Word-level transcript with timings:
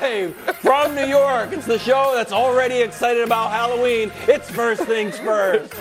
from 0.00 0.94
New 0.94 1.04
York, 1.04 1.52
it's 1.52 1.66
the 1.66 1.78
show 1.78 2.12
that's 2.14 2.32
already 2.32 2.76
excited 2.76 3.22
about 3.22 3.50
Halloween. 3.50 4.10
It's 4.26 4.50
First 4.50 4.84
Things 4.84 5.18
First. 5.18 5.74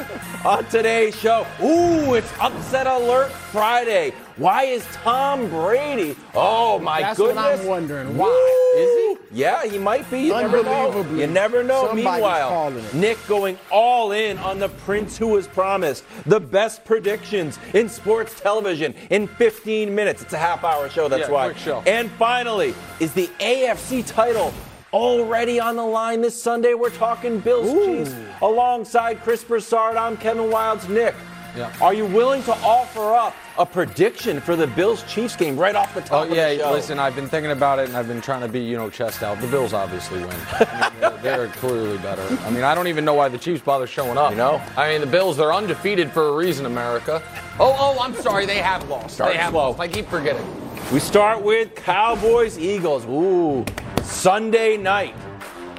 On 0.44 0.66
today's 0.66 1.18
show, 1.18 1.48
ooh, 1.64 2.16
it's 2.16 2.30
Upset 2.38 2.86
Alert 2.86 3.32
Friday. 3.32 4.14
Why 4.40 4.64
is 4.64 4.86
Tom 4.94 5.50
Brady? 5.50 6.16
Oh 6.34 6.80
my 6.80 7.02
That's 7.02 7.18
goodness! 7.18 7.36
what 7.36 7.60
I'm 7.60 7.68
wondering. 7.68 8.16
Why? 8.18 8.74
Is 8.78 9.18
he? 9.30 9.38
Yeah, 9.42 9.66
he 9.66 9.78
might 9.78 10.10
be. 10.10 10.22
You 10.22 10.30
never 10.34 10.64
know. 10.64 11.06
You 11.14 11.28
never 11.28 11.62
know. 11.62 11.88
Somebody's 11.88 12.06
Meanwhile. 12.06 12.72
Nick 12.94 13.18
going 13.28 13.58
all 13.70 14.14
in 14.14 14.38
on 14.38 14.58
the 14.60 14.70
prince 14.70 15.18
who 15.18 15.28
was 15.28 15.46
promised. 15.46 16.06
The 16.26 16.40
best 16.40 16.86
predictions 16.86 17.60
in 17.74 17.90
sports 17.90 18.40
television 18.40 18.94
in 19.10 19.28
15 19.28 19.94
minutes. 19.94 20.22
It's 20.22 20.32
a 20.34 20.38
half 20.38 20.64
hour 20.64 20.90
show, 20.90 21.10
that's 21.10 21.28
Yeah, 21.28 21.34
why. 21.34 21.54
show. 21.56 21.84
And 21.86 22.10
finally, 22.12 22.74
is 23.02 23.12
the 23.12 23.28
AFC 23.42 24.04
title 24.08 24.54
already 24.94 25.60
on 25.60 25.76
the 25.76 25.86
line 25.86 26.22
this 26.22 26.42
Sunday? 26.42 26.76
We're 26.76 26.92
talking 26.92 27.40
Bills 27.40 27.72
Chiefs 27.86 28.16
alongside 28.42 29.22
Chris 29.22 29.44
Broussard. 29.44 29.98
I'm 29.98 30.16
Kevin 30.16 30.46
Wildes. 30.50 30.88
Nick, 30.88 31.14
Yeah. 31.58 31.72
are 31.82 31.94
you 31.94 32.06
willing 32.06 32.42
to 32.44 32.54
offer 32.64 33.14
up 33.14 33.36
a 33.60 33.66
prediction 33.66 34.40
for 34.40 34.56
the 34.56 34.66
Bills 34.68 35.04
Chiefs 35.04 35.36
game 35.36 35.58
right 35.58 35.76
off 35.76 35.94
the 35.94 36.00
Oh 36.00 36.06
top 36.06 36.30
of 36.30 36.36
yeah, 36.36 36.50
the 36.54 36.60
show? 36.60 36.72
listen, 36.72 36.98
I've 36.98 37.14
been 37.16 37.28
thinking 37.28 37.52
about 37.52 37.78
it 37.78 37.90
and 37.90 37.98
I've 37.98 38.08
been 38.08 38.22
trying 38.22 38.40
to 38.42 38.48
be, 38.48 38.62
you 38.62 38.78
know, 38.78 38.90
chest 38.90 39.22
out. 39.22 39.40
The 39.42 39.48
Bills 39.48 39.74
obviously 39.74 40.20
win. 40.22 40.32
I 40.32 40.90
mean, 40.92 41.02
they're, 41.02 41.18
they're 41.38 41.48
clearly 41.56 41.98
better. 41.98 42.24
I 42.46 42.50
mean, 42.52 42.64
I 42.64 42.74
don't 42.74 42.88
even 42.88 43.04
know 43.04 43.14
why 43.14 43.28
the 43.28 43.38
Chiefs 43.38 43.62
bother 43.62 43.86
showing 43.86 44.18
up. 44.18 44.32
You 44.32 44.38
know? 44.38 44.62
I 44.78 44.90
mean, 44.94 45.02
the 45.02 45.08
Bills, 45.08 45.36
they're 45.36 45.54
undefeated 45.54 46.10
for 46.12 46.30
a 46.30 46.36
reason, 46.36 46.66
America. 46.66 47.22
Oh, 47.60 47.76
oh, 47.78 48.00
I'm 48.02 48.16
sorry, 48.16 48.46
they 48.46 48.60
have 48.60 48.88
lost. 48.88 49.16
Start 49.16 49.34
they 49.34 49.38
have 49.38 49.52
slow. 49.52 49.72
lost. 49.72 49.80
I 49.82 49.90
keep 49.90 50.08
forgetting. 50.08 50.46
We 50.94 51.00
start 51.02 51.44
with 51.44 51.76
Cowboys 51.76 52.58
Eagles. 52.58 53.06
Ooh, 53.08 53.66
Sunday 54.04 54.78
night. 54.78 55.16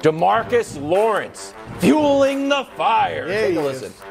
DeMarcus 0.03 0.79
Lawrence 0.81 1.53
fueling 1.79 2.47
the 2.49 2.63
fire. 2.75 3.27
Yeah, 3.27 3.41
Take 3.41 3.51
he 3.51 3.57
a 3.57 3.61
is. 3.65 4.01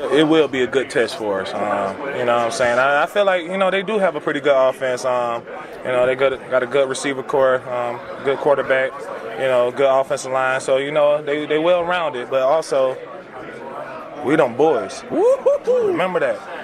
It 0.00 0.26
will 0.26 0.48
be 0.48 0.62
a 0.62 0.66
good 0.66 0.90
test 0.90 1.16
for 1.16 1.42
us. 1.42 1.52
Um, 1.52 1.96
you 2.18 2.24
know 2.24 2.36
what 2.36 2.46
I'm 2.46 2.50
saying? 2.50 2.78
I, 2.78 3.02
I 3.02 3.06
feel 3.06 3.24
like, 3.24 3.44
you 3.44 3.58
know, 3.58 3.70
they 3.70 3.82
do 3.82 3.98
have 3.98 4.16
a 4.16 4.20
pretty 4.20 4.40
good 4.40 4.56
offense. 4.56 5.04
Um, 5.04 5.44
you 5.84 5.92
know, 5.92 6.06
they 6.06 6.14
got, 6.14 6.50
got 6.50 6.62
a 6.62 6.66
good 6.66 6.88
receiver 6.88 7.22
corps, 7.22 7.60
um, 7.68 8.00
good 8.24 8.38
quarterback, 8.38 8.92
you 9.34 9.46
know, 9.46 9.70
good 9.70 9.88
offensive 9.88 10.32
line. 10.32 10.60
So, 10.60 10.78
you 10.78 10.90
know, 10.90 11.22
they, 11.22 11.46
they 11.46 11.58
well 11.58 11.84
rounded, 11.84 12.30
but 12.30 12.42
also 12.42 12.96
we 14.24 14.36
don't 14.36 14.56
boys. 14.56 15.04
Remember 15.90 16.20
that. 16.20 16.59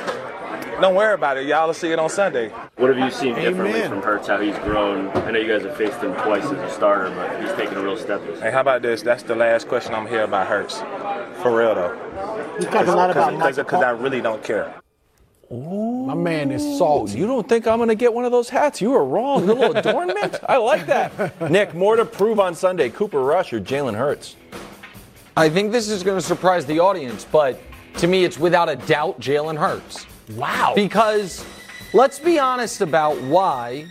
Don't 0.80 0.94
worry 0.94 1.14
about 1.14 1.38
it. 1.38 1.46
Y'all 1.46 1.66
will 1.66 1.74
see 1.74 1.90
it 1.90 1.98
on 1.98 2.10
Sunday. 2.10 2.50
What 2.76 2.94
have 2.94 2.98
you 2.98 3.10
seen 3.10 3.34
differently 3.34 3.80
Amen. 3.80 3.88
from 3.88 4.02
Hurts? 4.02 4.28
How 4.28 4.38
he's 4.38 4.58
grown? 4.58 5.08
I 5.08 5.30
know 5.30 5.38
you 5.38 5.48
guys 5.48 5.62
have 5.62 5.74
faced 5.74 6.02
him 6.02 6.12
twice 6.16 6.44
as 6.44 6.52
a 6.52 6.70
starter, 6.70 7.08
but 7.14 7.40
he's 7.40 7.52
taking 7.54 7.78
a 7.78 7.82
real 7.82 7.96
step 7.96 8.20
this 8.26 8.40
Hey, 8.40 8.50
how 8.50 8.60
about 8.60 8.82
this? 8.82 9.00
That's 9.00 9.22
the 9.22 9.34
last 9.34 9.68
question 9.68 9.94
I'm 9.94 10.06
here 10.06 10.24
about 10.24 10.46
Hurts. 10.46 10.80
For 11.40 11.56
real, 11.56 11.74
though. 11.74 12.56
You 12.60 12.66
talk 12.66 12.86
a 12.86 12.92
lot 12.92 13.10
about 13.10 13.56
Because 13.56 13.82
I 13.82 13.90
really 13.90 14.20
don't 14.20 14.44
care. 14.44 14.74
Ooh. 15.50 16.06
My 16.06 16.14
man 16.14 16.50
is 16.50 16.60
salty. 16.76 17.18
You 17.18 17.26
don't 17.26 17.48
think 17.48 17.66
I'm 17.66 17.78
going 17.78 17.88
to 17.88 17.94
get 17.94 18.12
one 18.12 18.26
of 18.26 18.32
those 18.32 18.50
hats? 18.50 18.82
You 18.82 18.90
were 18.90 19.04
wrong. 19.04 19.44
A 19.44 19.46
little 19.46 19.76
adornment. 19.76 20.40
I 20.48 20.58
like 20.58 20.86
that. 20.86 21.50
Nick, 21.50 21.72
more 21.72 21.96
to 21.96 22.04
prove 22.04 22.38
on 22.38 22.54
Sunday. 22.54 22.90
Cooper 22.90 23.22
Rush 23.22 23.52
or 23.54 23.60
Jalen 23.60 23.96
Hurts? 23.96 24.36
I 25.38 25.48
think 25.48 25.72
this 25.72 25.88
is 25.88 26.02
going 26.02 26.18
to 26.18 26.26
surprise 26.26 26.66
the 26.66 26.80
audience, 26.80 27.24
but 27.30 27.58
to 27.98 28.06
me, 28.06 28.24
it's 28.24 28.38
without 28.38 28.68
a 28.68 28.76
doubt 28.76 29.18
Jalen 29.20 29.56
Hurts. 29.56 30.04
Wow. 30.30 30.72
Because 30.74 31.44
let's 31.92 32.18
be 32.18 32.38
honest 32.38 32.80
about 32.80 33.20
why, 33.22 33.86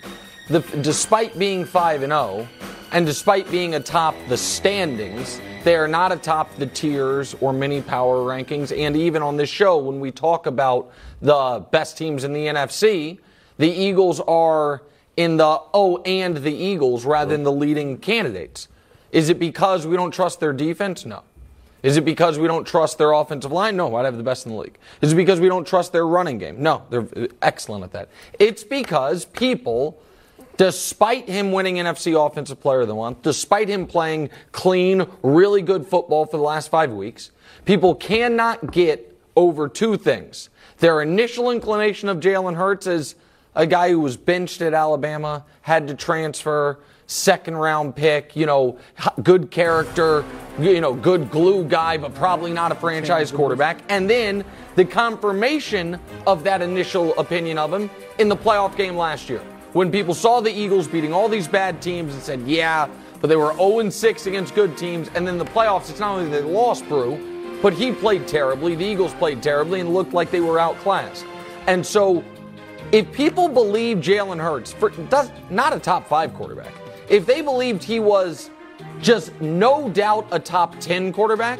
the, 0.49 0.59
despite 0.81 1.37
being 1.37 1.65
5 1.65 2.03
and 2.03 2.11
0, 2.11 2.47
and 2.91 3.05
despite 3.05 3.49
being 3.49 3.75
atop 3.75 4.15
the 4.29 4.37
standings, 4.37 5.39
they 5.63 5.75
are 5.75 5.87
not 5.87 6.11
atop 6.11 6.55
the 6.57 6.67
tiers 6.67 7.35
or 7.41 7.51
mini 7.51 7.81
power 7.81 8.17
rankings. 8.17 8.77
And 8.77 8.95
even 8.95 9.21
on 9.21 9.35
this 9.35 9.49
show, 9.49 9.77
when 9.77 9.99
we 9.99 10.11
talk 10.11 10.45
about 10.45 10.91
the 11.21 11.65
best 11.71 11.97
teams 11.97 12.23
in 12.23 12.33
the 12.33 12.45
NFC, 12.45 13.17
the 13.57 13.69
Eagles 13.69 14.19
are 14.21 14.83
in 15.17 15.37
the 15.37 15.59
oh 15.73 16.01
and 16.05 16.37
the 16.37 16.53
Eagles 16.53 17.05
rather 17.05 17.31
than 17.31 17.43
the 17.43 17.51
leading 17.51 17.97
candidates. 17.97 18.67
Is 19.11 19.29
it 19.29 19.39
because 19.39 19.87
we 19.87 19.95
don't 19.95 20.11
trust 20.11 20.39
their 20.39 20.53
defense? 20.53 21.05
No. 21.05 21.23
Is 21.85 21.97
it 21.97 22.03
because 22.03 22.39
we 22.39 22.47
don't 22.47 22.65
trust 22.65 22.97
their 22.97 23.11
offensive 23.11 23.51
line? 23.51 23.77
No, 23.77 23.95
I'd 23.95 24.05
have 24.05 24.17
the 24.17 24.23
best 24.23 24.47
in 24.47 24.53
the 24.53 24.57
league. 24.57 24.79
Is 25.01 25.13
it 25.13 25.15
because 25.15 25.39
we 25.39 25.47
don't 25.47 25.67
trust 25.67 25.93
their 25.93 26.07
running 26.07 26.39
game? 26.39 26.59
No, 26.59 26.81
they're 26.89 27.07
excellent 27.43 27.83
at 27.83 27.91
that. 27.91 28.09
It's 28.39 28.63
because 28.63 29.25
people, 29.25 30.01
despite 30.57 31.29
him 31.29 31.51
winning 31.51 31.75
NFC 31.75 32.15
Offensive 32.19 32.59
Player 32.59 32.81
of 32.81 32.87
the 32.87 32.95
Month, 32.95 33.21
despite 33.21 33.69
him 33.69 33.85
playing 33.85 34.31
clean, 34.51 35.05
really 35.21 35.61
good 35.61 35.85
football 35.85 36.25
for 36.25 36.37
the 36.37 36.43
last 36.43 36.71
five 36.71 36.91
weeks, 36.91 37.29
people 37.65 37.93
cannot 37.93 38.71
get 38.71 39.15
over 39.35 39.69
two 39.69 39.95
things. 39.95 40.49
Their 40.79 41.03
initial 41.03 41.51
inclination 41.51 42.09
of 42.09 42.19
Jalen 42.19 42.55
Hurts 42.55 42.87
is 42.87 43.13
a 43.53 43.67
guy 43.67 43.91
who 43.91 43.99
was 43.99 44.17
benched 44.17 44.59
at 44.63 44.73
Alabama, 44.73 45.45
had 45.61 45.87
to 45.89 45.93
transfer, 45.93 46.79
second 47.07 47.55
round 47.55 47.95
pick, 47.95 48.35
you 48.35 48.45
know, 48.45 48.77
good 49.23 49.51
character, 49.51 50.23
you 50.59 50.81
know, 50.81 50.93
good 50.93 51.29
glue 51.29 51.63
guy, 51.65 51.97
but 51.97 52.13
probably 52.15 52.51
not 52.51 52.71
a 52.71 52.75
franchise 52.75 53.31
quarterback. 53.31 53.81
And 53.89 54.09
then 54.09 54.43
the 54.75 54.85
confirmation 54.85 55.99
of 56.25 56.43
that 56.43 56.61
initial 56.61 57.17
opinion 57.17 57.57
of 57.57 57.73
him 57.73 57.89
in 58.19 58.29
the 58.29 58.37
playoff 58.37 58.75
game 58.75 58.95
last 58.95 59.29
year. 59.29 59.41
When 59.73 59.91
people 59.91 60.13
saw 60.13 60.39
the 60.39 60.51
Eagles 60.51 60.87
beating 60.87 61.13
all 61.13 61.27
these 61.27 61.47
bad 61.47 61.81
teams 61.81 62.13
and 62.13 62.23
said, 62.23 62.41
yeah, 62.47 62.87
but 63.19 63.27
they 63.27 63.35
were 63.35 63.53
0 63.55 63.89
6 63.89 64.25
against 64.27 64.55
good 64.55 64.77
teams. 64.77 65.09
And 65.15 65.27
then 65.27 65.37
the 65.37 65.45
playoffs, 65.45 65.89
it's 65.89 65.99
not 65.99 66.17
only 66.17 66.29
they 66.29 66.41
lost 66.41 66.87
Brew, 66.87 67.59
but 67.61 67.73
he 67.73 67.91
played 67.91 68.27
terribly. 68.27 68.75
The 68.75 68.85
Eagles 68.85 69.13
played 69.15 69.43
terribly 69.43 69.79
and 69.79 69.93
looked 69.93 70.13
like 70.13 70.31
they 70.31 70.39
were 70.39 70.59
outclassed. 70.59 71.25
And 71.67 71.85
so 71.85 72.23
if 72.91 73.11
people 73.11 73.49
believe 73.49 73.97
Jalen 73.97 74.39
Hurts, 74.39 74.71
for, 74.73 74.91
does, 74.91 75.31
not 75.49 75.75
a 75.75 75.79
top 75.79 76.07
five 76.07 76.33
quarterback, 76.33 76.71
if 77.09 77.25
they 77.25 77.41
believed 77.41 77.83
he 77.83 77.99
was 77.99 78.49
just 79.01 79.39
no 79.41 79.89
doubt 79.89 80.27
a 80.31 80.39
top 80.39 80.79
10 80.79 81.13
quarterback, 81.13 81.59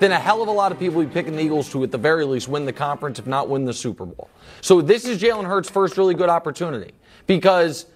then 0.00 0.12
a 0.12 0.18
hell 0.18 0.42
of 0.42 0.48
a 0.48 0.52
lot 0.52 0.72
of 0.72 0.78
people 0.78 0.96
would 0.96 1.08
be 1.08 1.14
picking 1.14 1.36
the 1.36 1.42
Eagles 1.42 1.70
to, 1.70 1.82
at 1.82 1.90
the 1.90 1.98
very 1.98 2.24
least, 2.24 2.48
win 2.48 2.64
the 2.64 2.72
conference, 2.72 3.18
if 3.18 3.26
not 3.26 3.48
win 3.48 3.64
the 3.64 3.72
Super 3.72 4.06
Bowl. 4.06 4.30
So 4.60 4.80
this 4.80 5.04
is 5.04 5.20
Jalen 5.20 5.46
Hurts' 5.46 5.68
first 5.68 5.96
really 5.96 6.14
good 6.14 6.28
opportunity 6.28 6.92
because 7.26 7.86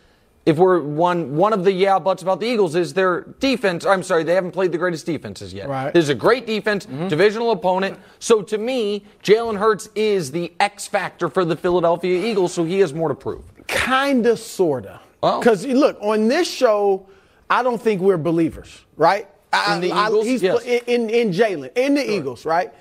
if 0.45 0.57
we're 0.57 0.81
one 0.81 1.37
one 1.37 1.53
of 1.53 1.63
the 1.63 1.73
yeah 1.73 2.01
buts 2.01 2.23
about 2.23 2.41
the 2.41 2.47
Eagles 2.47 2.75
is 2.75 2.95
their 2.95 3.23
defense. 3.39 3.87
I'm 3.87 4.03
sorry, 4.03 4.25
they 4.25 4.35
haven't 4.35 4.51
played 4.51 4.73
the 4.73 4.79
greatest 4.79 5.07
defenses 5.07 5.55
yet. 5.55 5.69
Right. 5.69 5.93
There's 5.93 6.09
a 6.09 6.15
great 6.15 6.47
defense, 6.47 6.87
mm-hmm. 6.87 7.09
divisional 7.09 7.53
opponent. 7.53 7.99
So 8.19 8.43
to 8.43 8.59
me, 8.59 9.05
Jalen 9.23 9.57
Hurts 9.57 9.89
is 9.95 10.33
the 10.33 10.53
X 10.59 10.89
factor 10.89 11.29
for 11.29 11.45
the 11.45 11.55
Philadelphia 11.55 12.27
Eagles. 12.27 12.53
So 12.53 12.65
he 12.65 12.81
has 12.81 12.93
more 12.93 13.09
to 13.09 13.15
prove. 13.15 13.45
Kinda, 13.69 14.37
sorta. 14.37 15.01
Oh. 15.23 15.39
Because 15.39 15.65
look, 15.67 15.97
on 16.01 16.29
this 16.29 16.51
show, 16.51 17.07
I 17.49 17.63
don't 17.63 17.81
think 17.81 18.01
we're 18.01 18.17
believers, 18.19 18.85
right? 18.97 19.29
I- 19.53 19.75
In 19.77 19.81
the 19.83 19.93
I- 19.93 20.07
Eagles? 20.09 20.27
he's 20.27 20.43
Yes. 20.43 20.63
in 20.65 20.81
in, 20.87 21.11
in 21.11 21.31
Jalen, 21.31 21.71
in 21.77 21.95
the 21.95 22.11
Eagles, 22.11 22.45
right? 22.45 22.73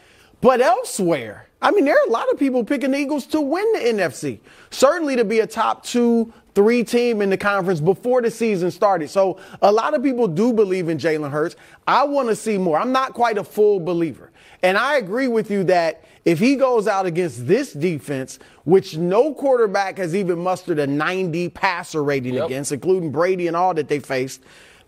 But 0.41 0.59
elsewhere, 0.61 1.47
I 1.61 1.69
mean, 1.71 1.85
there 1.85 1.93
are 1.95 2.07
a 2.07 2.09
lot 2.11 2.31
of 2.31 2.39
people 2.39 2.63
picking 2.63 2.91
the 2.91 2.97
Eagles 2.97 3.27
to 3.27 3.41
win 3.41 3.71
the 3.73 3.79
NFC. 3.79 4.39
Certainly 4.71 5.17
to 5.17 5.25
be 5.25 5.39
a 5.41 5.45
top 5.47 5.85
two, 5.85 6.33
three 6.53 6.83
team 6.83 7.21
in 7.21 7.29
the 7.29 7.37
conference 7.37 7.79
before 7.79 8.21
the 8.21 8.31
season 8.31 8.71
started. 8.71 9.09
So 9.09 9.37
a 9.61 9.71
lot 9.71 9.93
of 9.93 10.03
people 10.03 10.27
do 10.27 10.51
believe 10.53 10.89
in 10.89 10.97
Jalen 10.97 11.31
Hurts. 11.31 11.55
I 11.87 12.03
want 12.03 12.29
to 12.29 12.35
see 12.35 12.57
more. 12.57 12.77
I'm 12.77 12.91
not 12.91 13.13
quite 13.13 13.37
a 13.37 13.43
full 13.43 13.79
believer. 13.79 14.31
And 14.63 14.77
I 14.77 14.97
agree 14.97 15.27
with 15.27 15.49
you 15.49 15.63
that 15.65 16.03
if 16.23 16.37
he 16.37 16.55
goes 16.55 16.87
out 16.87 17.05
against 17.05 17.47
this 17.47 17.73
defense, 17.73 18.37
which 18.63 18.95
no 18.97 19.33
quarterback 19.33 19.97
has 19.97 20.13
even 20.15 20.37
mustered 20.39 20.77
a 20.77 20.85
90 20.85 21.49
passer 21.49 22.03
rating 22.03 22.35
Yep. 22.35 22.45
against, 22.45 22.71
including 22.71 23.11
Brady 23.11 23.47
and 23.47 23.55
all 23.57 23.73
that 23.73 23.87
they 23.87 23.99
faced, 23.99 24.41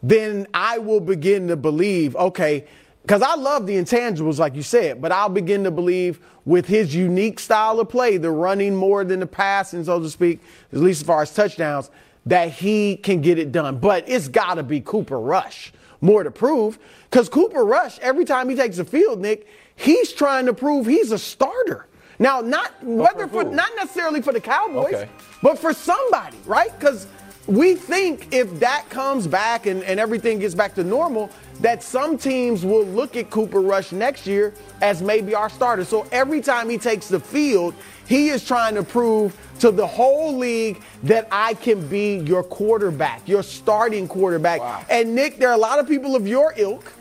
then 0.03 0.45
I 0.53 0.77
will 0.77 0.99
begin 0.99 1.47
to 1.47 1.55
believe, 1.55 2.15
okay, 2.17 2.65
because 3.03 3.21
I 3.21 3.35
love 3.35 3.67
the 3.67 3.75
intangibles, 3.75 4.39
like 4.39 4.55
you 4.55 4.63
said, 4.63 5.01
but 5.01 5.11
I'll 5.11 5.29
begin 5.29 5.63
to 5.65 5.71
believe 5.71 6.19
with 6.45 6.65
his 6.65 6.95
unique 6.95 7.39
style 7.39 7.79
of 7.79 7.89
play, 7.89 8.17
the 8.17 8.31
running 8.31 8.75
more 8.75 9.03
than 9.03 9.19
the 9.19 9.27
passing, 9.27 9.83
so 9.83 9.99
to 9.99 10.09
speak, 10.09 10.39
at 10.71 10.79
least 10.79 11.01
as 11.01 11.07
far 11.07 11.21
as 11.21 11.33
touchdowns, 11.33 11.89
that 12.25 12.51
he 12.51 12.95
can 12.95 13.21
get 13.21 13.37
it 13.37 13.51
done. 13.51 13.77
But 13.77 14.07
it's 14.07 14.29
got 14.29 14.55
to 14.55 14.63
be 14.63 14.79
Cooper 14.81 15.19
Rush 15.19 15.73
more 15.99 16.23
to 16.23 16.31
prove, 16.31 16.79
because 17.09 17.29
Cooper 17.29 17.63
Rush, 17.63 17.99
every 17.99 18.25
time 18.25 18.49
he 18.49 18.55
takes 18.55 18.77
the 18.77 18.85
field, 18.85 19.19
Nick, 19.21 19.47
he's 19.75 20.11
trying 20.11 20.45
to 20.45 20.53
prove 20.53 20.85
he's 20.85 21.11
a 21.11 21.19
starter. 21.19 21.87
Now, 22.19 22.41
not 22.41 22.71
whether 22.83 23.27
for, 23.27 23.43
who? 23.43 23.53
not 23.53 23.69
necessarily 23.75 24.21
for 24.21 24.31
the 24.33 24.39
Cowboys, 24.41 24.93
Okay. 24.93 25.09
but 25.41 25.57
for 25.59 25.73
somebody, 25.73 26.37
right? 26.45 26.77
Because 26.79 27.07
we 27.47 27.75
think 27.75 28.29
if 28.31 28.59
that 28.59 28.89
comes 28.89 29.27
back 29.27 29.65
and, 29.65 29.83
and 29.83 29.99
everything 29.99 30.39
gets 30.39 30.55
back 30.55 30.73
to 30.75 30.83
normal, 30.83 31.29
that 31.59 31.83
some 31.83 32.17
teams 32.17 32.65
will 32.65 32.85
look 32.85 33.17
at 33.17 33.29
Cooper 33.29 33.61
Rush 33.61 33.91
next 33.91 34.25
year 34.25 34.53
as 34.81 35.01
maybe 35.01 35.35
our 35.35 35.49
starter. 35.49 35.83
So 35.83 36.07
every 36.11 36.41
time 36.41 36.69
he 36.69 36.77
takes 36.77 37.07
the 37.07 37.19
field, 37.19 37.73
he 38.07 38.29
is 38.29 38.45
trying 38.45 38.75
to 38.75 38.83
prove 38.83 39.37
to 39.59 39.71
the 39.71 39.85
whole 39.85 40.37
league 40.37 40.81
that 41.03 41.27
I 41.31 41.53
can 41.55 41.85
be 41.87 42.17
your 42.17 42.43
quarterback, 42.43 43.27
your 43.27 43.43
starting 43.43 44.07
quarterback. 44.07 44.85
And 44.89 45.13
Nick, 45.13 45.37
there 45.37 45.49
are 45.49 45.55
a 45.55 45.57
lot 45.57 45.79
of 45.79 45.87
people 45.87 46.15
of 46.15 46.27
your 46.27 46.53
ilk 46.57 46.91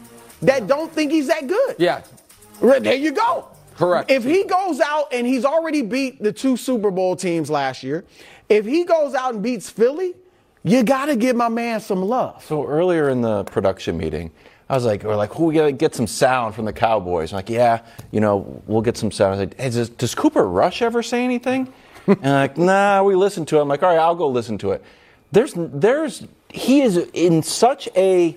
that 0.43 0.67
don't 0.67 0.93
think 0.93 1.13
he's 1.13 1.29
that 1.29 1.47
good. 1.47 1.77
Yeah. 1.79 2.03
There 2.61 2.95
you 2.95 3.13
go. 3.13 3.49
Correct. 3.77 4.11
If 4.11 4.23
he 4.25 4.45
goes 4.45 4.81
out 4.81 5.13
and 5.13 5.27
he's 5.27 5.45
already 5.45 5.83
beat 5.83 6.23
the 6.23 6.33
two 6.33 6.57
Super 6.57 6.91
Bowl 6.91 7.17
teams 7.17 7.49
last 7.49 7.83
year, 7.83 8.05
if 8.49 8.67
he 8.67 8.85
goes 8.85 9.15
out 9.15 9.35
and 9.35 9.43
beats 9.43 9.71
Philly, 9.71 10.15
you 10.65 10.83
got 10.83 11.07
to 11.07 11.17
give 11.17 11.37
my 11.37 11.49
man 11.49 11.81
some 11.81 12.03
love. 12.03 12.45
So 12.45 12.67
earlier 12.67 13.09
in 13.09 13.21
the 13.21 13.45
production 13.45 13.97
meeting, 13.97 14.31
I 14.69 14.75
was 14.75 14.85
like, 14.85 15.03
we're 15.03 15.17
like, 15.17 15.39
oh, 15.39 15.45
we 15.45 15.55
gotta 15.55 15.73
get 15.73 15.95
some 15.95 16.07
sound 16.07 16.55
from 16.55 16.65
the 16.65 16.73
Cowboys. 16.73 17.33
I'm 17.33 17.37
like, 17.37 17.51
yeah, 17.51 17.81
you 18.11 18.21
know, 18.21 18.63
we'll 18.67 18.81
get 18.81 18.97
some 18.97 19.11
sound. 19.11 19.35
I 19.35 19.37
was 19.37 19.41
like, 19.41 19.61
hey, 19.61 19.69
does, 19.71 19.89
does 19.91 20.15
Cooper 20.15 20.49
Rush 20.49 20.81
ever 20.81 21.03
say 21.03 21.25
anything? 21.25 21.71
and 22.07 22.23
they're 22.23 22.33
like, 22.33 22.57
nah, 22.57 23.03
we 23.03 23.15
listen 23.15 23.45
to 23.47 23.59
it. 23.59 23.61
I'm 23.61 23.69
like, 23.69 23.83
all 23.83 23.91
right, 23.91 23.99
I'll 23.99 24.15
go 24.15 24.29
listen 24.29 24.57
to 24.59 24.71
it. 24.71 24.83
There's, 25.31 25.53
there's, 25.57 26.27
he 26.49 26.81
is 26.81 26.97
in 27.13 27.43
such 27.43 27.89
a, 27.97 28.37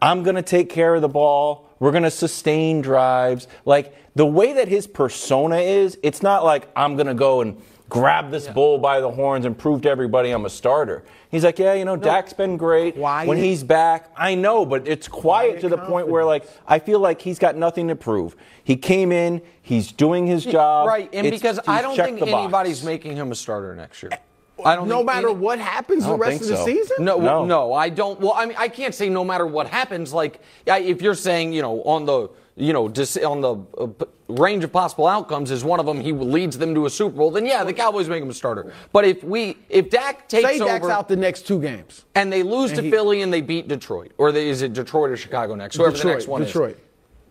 I'm 0.00 0.22
gonna 0.22 0.42
take 0.42 0.70
care 0.70 0.94
of 0.94 1.02
the 1.02 1.08
ball. 1.08 1.68
We're 1.80 1.92
gonna 1.92 2.12
sustain 2.12 2.80
drives. 2.80 3.48
Like 3.64 3.92
the 4.14 4.26
way 4.26 4.52
that 4.52 4.68
his 4.68 4.86
persona 4.86 5.56
is, 5.56 5.98
it's 6.02 6.22
not 6.22 6.44
like 6.44 6.68
I'm 6.76 6.96
gonna 6.96 7.14
go 7.14 7.40
and 7.40 7.60
grab 7.88 8.30
this 8.30 8.48
bull 8.48 8.78
by 8.78 9.00
the 9.00 9.10
horns 9.10 9.44
and 9.44 9.56
prove 9.56 9.82
to 9.82 9.90
everybody 9.90 10.30
I'm 10.30 10.44
a 10.44 10.50
starter. 10.50 11.04
He's 11.30 11.44
like, 11.44 11.58
yeah, 11.58 11.74
you 11.74 11.84
know, 11.84 11.96
Dak's 11.96 12.32
been 12.32 12.56
great. 12.56 12.94
Quiet. 12.94 13.28
When 13.28 13.38
he's 13.38 13.62
back, 13.62 14.10
I 14.16 14.34
know, 14.34 14.64
but 14.64 14.86
it's 14.88 15.08
quiet, 15.08 15.58
Quiet 15.58 15.60
to 15.62 15.68
the 15.68 15.78
point 15.78 16.08
where, 16.08 16.24
like, 16.24 16.48
I 16.66 16.78
feel 16.78 16.98
like 17.00 17.20
he's 17.20 17.38
got 17.38 17.56
nothing 17.56 17.88
to 17.88 17.96
prove. 17.96 18.36
He 18.64 18.76
came 18.76 19.12
in, 19.12 19.42
he's 19.62 19.92
doing 19.92 20.26
his 20.26 20.44
job. 20.44 20.88
Right, 20.88 21.08
and 21.12 21.26
It's- 21.26 21.40
because 21.40 21.60
I 21.66 21.82
don't 21.82 21.96
think 21.96 22.22
anybody's 22.22 22.82
making 22.82 23.16
him 23.16 23.30
a 23.32 23.34
starter 23.34 23.74
next 23.74 24.02
year. 24.02 24.10
Eh, 24.12 24.16
I 24.64 24.74
don't 24.76 24.88
No 24.88 25.04
matter 25.04 25.28
any- 25.28 25.36
what 25.38 25.58
happens 25.58 26.06
the 26.06 26.14
rest 26.14 26.42
of 26.42 26.48
the 26.48 26.56
so. 26.56 26.64
season? 26.64 27.04
No, 27.04 27.18
No. 27.18 27.44
no, 27.44 27.72
I 27.74 27.88
don't. 27.90 28.18
Well, 28.20 28.32
I 28.34 28.46
mean, 28.46 28.56
I 28.58 28.68
can't 28.68 28.94
say 28.94 29.08
no 29.10 29.22
matter 29.22 29.46
what 29.46 29.66
happens. 29.66 30.14
Like, 30.14 30.40
if 30.66 31.02
you're 31.02 31.14
saying, 31.14 31.52
you 31.52 31.60
know, 31.62 31.82
on 31.82 32.06
the, 32.06 32.30
you 32.56 32.72
know, 32.72 32.88
dis- 32.88 33.18
on 33.18 33.40
the 33.42 33.56
uh, 33.78 33.88
range 34.28 34.64
of 34.64 34.72
possible 34.72 35.06
outcomes 35.06 35.50
is 35.50 35.62
one 35.62 35.78
of 35.78 35.86
them, 35.86 36.00
he 36.00 36.12
leads 36.12 36.56
them 36.58 36.74
to 36.74 36.86
a 36.86 36.90
Super 36.90 37.16
Bowl. 37.16 37.30
Then 37.30 37.44
yeah, 37.46 37.62
the 37.64 37.72
Cowboys 37.72 38.08
make 38.08 38.22
him 38.22 38.30
a 38.30 38.34
starter. 38.34 38.72
But 38.92 39.04
if 39.04 39.22
we, 39.22 39.58
if 39.68 39.90
Dak 39.90 40.26
takes 40.28 40.48
Say 40.48 40.58
Dak's 40.58 40.84
over 40.84 40.90
out 40.92 41.08
the 41.08 41.16
next 41.16 41.46
two 41.46 41.60
games. 41.60 42.04
and 42.14 42.32
they 42.32 42.42
lose 42.42 42.72
to 42.72 42.82
he- 42.82 42.90
Philly 42.90 43.22
and 43.22 43.32
they 43.32 43.42
beat 43.42 43.68
Detroit, 43.68 44.12
or 44.18 44.32
they, 44.32 44.48
is 44.48 44.62
it 44.62 44.72
Detroit 44.72 45.10
or 45.10 45.16
Chicago 45.16 45.54
next? 45.54 45.76
Whoever 45.76 45.96
the 45.96 46.04
next 46.04 46.28
one 46.28 46.42
is. 46.42 46.48
Detroit. 46.48 46.78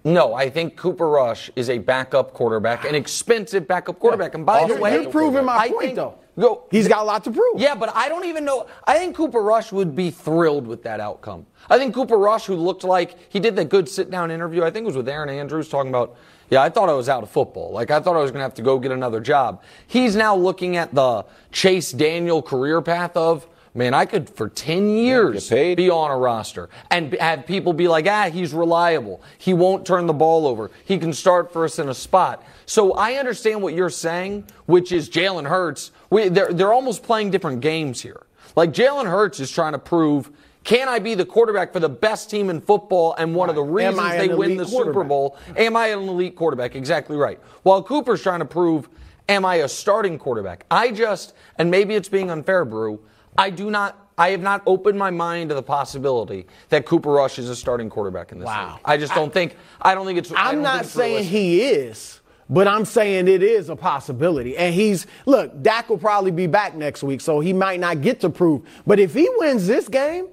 No, 0.03 0.35
I 0.35 0.51
think 0.51 0.75
Cooper 0.77 1.09
Rush 1.09 1.49
is 1.55 1.71
a 1.71 1.79
backup 1.79 2.31
quarterback, 2.33 2.85
an 2.85 2.93
expensive 2.93 3.67
backup 3.67 3.97
quarterback. 3.97 4.35
And 4.35 4.45
by 4.45 4.61
the 4.61 4.67
You're- 4.67 4.81
way, 4.81 5.01
you're 5.01 5.11
proving 5.11 5.45
my 5.45 5.57
I 5.57 5.69
point, 5.69 5.81
think- 5.81 5.95
though. 5.95 6.15
Go, 6.39 6.65
He's 6.69 6.87
got 6.87 7.01
a 7.01 7.03
lot 7.03 7.23
to 7.23 7.31
prove. 7.31 7.59
yeah, 7.61 7.75
but 7.75 7.95
I 7.95 8.09
don't 8.09 8.25
even 8.25 8.43
know. 8.43 8.67
I 8.85 8.97
think 8.97 9.15
Cooper 9.15 9.41
Rush 9.41 9.71
would 9.71 9.95
be 9.95 10.11
thrilled 10.11 10.67
with 10.67 10.83
that 10.83 10.99
outcome. 10.99 11.45
I 11.69 11.77
think 11.77 11.95
Cooper 11.95 12.17
Rush, 12.17 12.45
who 12.45 12.55
looked 12.55 12.83
like 12.83 13.17
he 13.29 13.39
did 13.39 13.55
the 13.55 13.63
good 13.65 13.87
sit 13.87 14.11
down 14.11 14.31
interview, 14.31 14.63
I 14.63 14.71
think 14.71 14.83
it 14.83 14.87
was 14.87 14.97
with 14.97 15.07
Erin 15.07 15.29
Andrews 15.29 15.69
talking 15.69 15.89
about, 15.89 16.17
yeah, 16.49 16.61
I 16.61 16.69
thought 16.69 16.89
I 16.89 16.93
was 16.93 17.07
out 17.09 17.23
of 17.23 17.29
football. 17.29 17.71
Like, 17.71 17.89
I 17.89 17.99
thought 18.01 18.15
I 18.15 18.21
was 18.21 18.31
going 18.31 18.39
to 18.39 18.43
have 18.43 18.53
to 18.55 18.61
go 18.61 18.77
get 18.79 18.91
another 18.91 19.19
job. 19.21 19.63
He's 19.87 20.15
now 20.15 20.35
looking 20.35 20.75
at 20.75 20.93
the 20.93 21.25
Chase 21.51 21.91
Daniel 21.91 22.41
career 22.41 22.81
path 22.81 23.15
of, 23.15 23.47
man, 23.73 23.93
I 23.93 24.05
could 24.05 24.29
for 24.29 24.47
10 24.49 24.89
years 24.89 25.49
be 25.49 25.89
on 25.89 26.11
a 26.11 26.17
roster 26.17 26.69
and 26.91 27.13
have 27.13 27.45
people 27.45 27.73
be 27.73 27.87
like, 27.87 28.07
ah, 28.07 28.29
he's 28.29 28.53
reliable. 28.53 29.21
He 29.37 29.53
won't 29.53 29.85
turn 29.85 30.05
the 30.05 30.13
ball 30.13 30.47
over. 30.47 30.69
He 30.83 30.97
can 30.97 31.13
start 31.13 31.51
for 31.51 31.65
us 31.65 31.79
in 31.79 31.89
a 31.89 31.93
spot. 31.93 32.43
So 32.65 32.93
I 32.93 33.13
understand 33.13 33.61
what 33.61 33.73
you're 33.73 33.89
saying, 33.89 34.45
which 34.65 34.91
is 34.91 35.09
Jalen 35.09 35.47
Hurts. 35.47 35.91
We, 36.09 36.29
they're, 36.29 36.51
they're 36.53 36.73
almost 36.73 37.03
playing 37.03 37.31
different 37.31 37.61
games 37.61 38.01
here. 38.01 38.25
Like 38.55 38.71
Jalen 38.71 39.05
Hurts 39.09 39.39
is 39.39 39.51
trying 39.51 39.73
to 39.73 39.79
prove, 39.79 40.31
can 40.63 40.87
I 40.87 40.99
be 40.99 41.13
the 41.13 41.25
quarterback 41.25 41.73
for 41.73 41.79
the 41.79 41.89
best 41.89 42.29
team 42.29 42.49
in 42.49 42.61
football 42.61 43.13
and 43.17 43.35
one 43.35 43.49
of 43.49 43.55
the 43.55 43.63
reasons 43.63 43.99
I 43.99 44.17
they 44.17 44.33
win 44.33 44.57
the 44.57 44.65
Super? 44.65 45.03
Bowl? 45.03 45.37
Am 45.55 45.75
I 45.75 45.87
an 45.87 46.07
elite 46.07 46.35
quarterback? 46.35 46.75
Exactly 46.75 47.17
right. 47.17 47.39
While 47.63 47.83
Cooper's 47.83 48.21
trying 48.23 48.39
to 48.39 48.45
prove, 48.45 48.89
am 49.29 49.45
I 49.45 49.55
a 49.57 49.67
starting 49.67 50.17
quarterback? 50.17 50.65
I 50.71 50.91
just, 50.91 51.33
and 51.57 51.69
maybe 51.69 51.95
it's 51.95 52.09
being 52.09 52.31
unfair, 52.31 52.65
Brew, 52.65 52.99
I 53.37 53.49
do 53.49 53.69
not. 53.69 54.01
I 54.17 54.29
have 54.29 54.41
not 54.41 54.61
opened 54.65 54.97
my 54.97 55.11
mind 55.11 55.49
to 55.49 55.55
the 55.55 55.61
possibility 55.61 56.47
that 56.69 56.85
Cooper 56.85 57.11
Rush 57.11 57.37
is 57.37 57.49
a 57.49 57.55
starting 57.55 57.89
quarterback 57.89 58.31
in 58.31 58.39
this 58.39 58.45
Wow. 58.45 58.75
league. 58.75 58.81
I 58.85 58.95
just 58.95 59.13
don't 59.13 59.33
think. 59.33 59.57
I 59.81 59.93
don't 59.93 60.05
think 60.05 60.17
it's. 60.17 60.31
I 60.31 60.51
I'm 60.51 60.61
not 60.61 60.85
saying 60.85 61.25
he 61.25 61.61
is, 61.63 62.21
but 62.49 62.67
I'm 62.67 62.85
saying 62.85 63.27
it 63.27 63.41
is 63.43 63.69
a 63.69 63.75
possibility. 63.75 64.55
And 64.57 64.73
he's 64.73 65.07
look, 65.25 65.61
Dak 65.61 65.89
will 65.89 65.97
probably 65.97 66.31
be 66.31 66.47
back 66.47 66.75
next 66.75 67.03
week, 67.03 67.21
so 67.21 67.39
he 67.39 67.53
might 67.53 67.79
not 67.79 68.01
get 68.01 68.19
to 68.21 68.29
prove. 68.29 68.61
But 68.85 68.99
if 68.99 69.13
he 69.13 69.27
wins 69.37 69.67
this 69.67 69.87
game, 69.87 70.27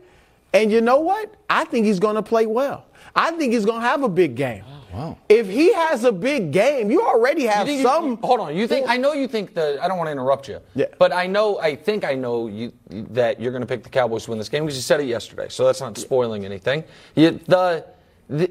and 0.53 0.71
you 0.71 0.81
know 0.81 1.01
what? 1.01 1.35
I 1.49 1.65
think 1.65 1.87
he's 1.87 1.99
going 1.99 2.17
to 2.17 2.23
play 2.23 2.47
well. 2.47 2.85
I 3.17 3.31
think 3.33 3.53
he's 3.53 3.65
going 3.65 3.81
to 3.81 3.87
have 3.87 4.03
a 4.03 4.09
big 4.09 4.35
game. 4.35 4.65
Oh, 4.67 4.97
wow. 4.97 5.19
If 5.29 5.49
he 5.49 5.73
has 5.73 6.05
a 6.05 6.13
big 6.13 6.51
game, 6.53 6.91
you 6.91 7.03
already 7.03 7.45
have 7.45 7.67
think- 7.67 7.83
some. 7.83 8.19
hold 8.19 8.41
on. 8.41 8.55
You 8.57 8.67
think? 8.67 8.87
I 8.89 8.97
know 8.99 9.13
you 9.15 9.27
think 9.29 9.55
that. 9.55 9.83
I 9.83 9.89
don't 9.89 9.97
want 9.97 10.09
to 10.09 10.13
interrupt 10.13 10.49
you. 10.49 10.61
Yeah. 10.75 10.87
But 10.99 11.13
I 11.13 11.27
know. 11.27 11.59
I 11.59 11.75
think 11.75 12.05
I 12.05 12.15
know 12.15 12.49
you 12.49 12.73
that 12.91 13.41
you're 13.41 13.53
going 13.53 13.63
to 13.63 13.67
pick 13.67 13.83
the 13.83 13.89
Cowboys 13.89 14.25
to 14.25 14.31
win 14.31 14.39
this 14.39 14.51
game 14.51 14.65
because 14.65 14.77
you 14.77 14.83
said 14.83 15.01
it 15.01 15.07
yesterday. 15.07 15.47
So 15.49 15.65
that's 15.65 15.81
not 15.81 15.97
spoiling 15.97 16.45
anything. 16.45 16.85
You, 17.15 17.33
the, 17.47 17.87
the 18.29 18.51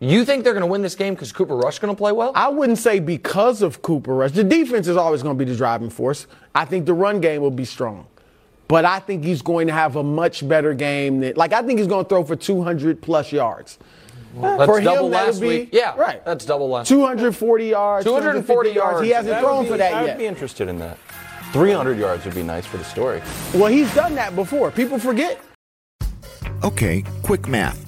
you 0.00 0.24
think 0.24 0.44
they're 0.44 0.52
going 0.52 0.60
to 0.62 0.66
win 0.70 0.82
this 0.82 0.94
game 0.94 1.14
because 1.14 1.32
Cooper 1.32 1.56
Rush 1.56 1.78
going 1.78 1.92
to 1.94 1.98
play 1.98 2.12
well? 2.12 2.32
I 2.34 2.48
wouldn't 2.48 2.78
say 2.78 3.00
because 3.00 3.62
of 3.62 3.82
Cooper 3.82 4.14
Rush. 4.14 4.32
The 4.32 4.44
defense 4.44 4.86
is 4.86 4.96
always 4.96 5.22
going 5.22 5.36
to 5.36 5.44
be 5.44 5.50
the 5.50 5.56
driving 5.56 5.90
force. 5.90 6.26
I 6.54 6.64
think 6.64 6.86
the 6.86 6.94
run 6.94 7.20
game 7.20 7.42
will 7.42 7.50
be 7.50 7.64
strong. 7.64 8.06
But 8.68 8.84
I 8.84 8.98
think 9.00 9.24
he's 9.24 9.40
going 9.42 9.66
to 9.68 9.72
have 9.72 9.96
a 9.96 10.02
much 10.02 10.46
better 10.46 10.74
game 10.74 11.20
than 11.20 11.34
like 11.36 11.52
I 11.52 11.62
think 11.62 11.78
he's 11.78 11.88
going 11.88 12.04
to 12.04 12.08
throw 12.08 12.22
for 12.22 12.36
200 12.36 13.00
plus 13.00 13.32
yards. 13.32 13.78
That's 14.38 14.66
for 14.66 14.78
him, 14.78 14.84
double 14.84 15.08
that 15.08 15.26
last 15.26 15.34
would 15.36 15.40
be- 15.40 15.48
week. 15.60 15.70
Yeah, 15.72 15.96
right. 15.96 16.22
That's 16.24 16.44
double 16.44 16.68
last. 16.68 16.86
240 16.88 17.64
yards, 17.66 18.04
240 18.04 18.42
240 18.44 18.70
yards. 18.72 19.02
He 19.04 19.10
hasn't 19.10 19.30
That 19.34 19.40
thrown 19.40 19.64
be- 19.64 19.70
for 19.70 19.76
that 19.78 19.90
yet. 20.04 20.10
I'd 20.14 20.18
be 20.18 20.26
interested 20.26 20.68
in 20.68 20.78
that. 20.80 20.98
300 21.52 21.98
yards 21.98 22.26
would 22.26 22.34
be 22.34 22.42
nice 22.42 22.66
for 22.66 22.76
the 22.76 22.84
story. 22.84 23.22
Well, 23.54 23.68
he's 23.68 23.92
done 23.94 24.14
that 24.16 24.36
before. 24.36 24.70
People 24.70 24.98
forget. 24.98 25.40
Okay, 26.62 27.04
quick 27.22 27.48
math. 27.48 27.87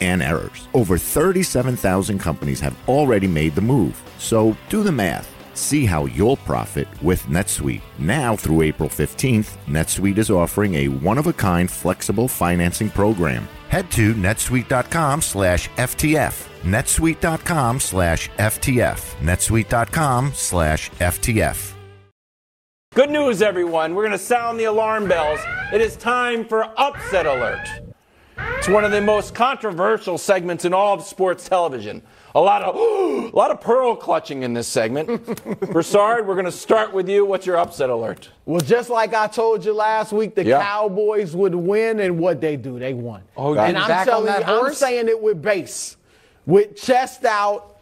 and 0.00 0.22
errors. 0.22 0.68
Over 0.74 0.98
37,000 0.98 2.18
companies 2.18 2.60
have 2.60 2.76
already 2.88 3.26
made 3.26 3.54
the 3.54 3.60
move. 3.60 4.02
So 4.18 4.56
do 4.68 4.82
the 4.82 4.92
math. 4.92 5.32
See 5.56 5.86
how 5.86 6.06
you'll 6.06 6.36
profit 6.38 6.86
with 7.02 7.22
NetSuite. 7.24 7.82
Now 7.98 8.36
through 8.36 8.62
April 8.62 8.88
15th, 8.88 9.56
NetSuite 9.66 10.18
is 10.18 10.30
offering 10.30 10.74
a 10.74 10.88
one-of-a-kind 10.88 11.70
flexible 11.70 12.28
financing 12.28 12.90
program. 12.90 13.48
Head 13.68 13.90
to 13.92 14.14
netsuite.com 14.14 15.22
slash 15.22 15.68
FTF. 15.70 16.48
netsuite.com 16.62 17.80
slash 17.80 18.30
FTF. 18.30 19.16
netsuite.com 19.20 20.32
slash 20.34 20.90
FTF. 20.90 21.72
Good 22.94 23.10
news, 23.10 23.42
everyone. 23.42 23.94
We're 23.94 24.06
going 24.06 24.18
to 24.18 24.24
sound 24.24 24.58
the 24.58 24.64
alarm 24.64 25.06
bells. 25.06 25.40
It 25.70 25.82
is 25.82 25.96
time 25.96 26.46
for 26.46 26.64
Upset 26.78 27.26
Alert. 27.26 27.85
It's 28.58 28.68
one 28.68 28.84
of 28.84 28.90
the 28.90 29.00
most 29.00 29.32
controversial 29.34 30.18
segments 30.18 30.64
in 30.64 30.74
all 30.74 30.94
of 30.94 31.02
sports 31.04 31.48
television. 31.48 32.02
A 32.34 32.40
lot 32.40 32.62
of 32.62 32.74
a 33.32 33.36
lot 33.36 33.50
of 33.52 33.60
pearl 33.60 33.94
clutching 33.94 34.42
in 34.42 34.54
this 34.54 34.66
segment. 34.66 35.24
Broussard, 35.72 36.26
we're 36.26 36.34
going 36.34 36.46
to 36.46 36.52
start 36.52 36.92
with 36.92 37.08
you. 37.08 37.24
What's 37.24 37.46
your 37.46 37.58
upset 37.58 37.90
alert? 37.90 38.30
Well, 38.44 38.60
just 38.60 38.90
like 38.90 39.14
I 39.14 39.28
told 39.28 39.64
you 39.64 39.72
last 39.72 40.12
week, 40.12 40.34
the 40.34 40.44
Yeah. 40.44 40.60
Cowboys 40.62 41.36
would 41.36 41.54
win, 41.54 42.00
and 42.00 42.18
what 42.18 42.40
they 42.40 42.56
do, 42.56 42.78
they 42.78 42.92
won. 42.92 43.22
Oh, 43.36 43.56
and 43.56 43.78
I'm 43.78 43.86
back 43.88 44.00
on 44.00 44.06
telling 44.06 44.26
that 44.26 44.46
you, 44.46 44.66
I'm 44.66 44.74
saying 44.74 45.08
it 45.08 45.20
with 45.22 45.40
base, 45.40 45.96
with 46.44 46.76
chest 46.76 47.24
out. 47.24 47.74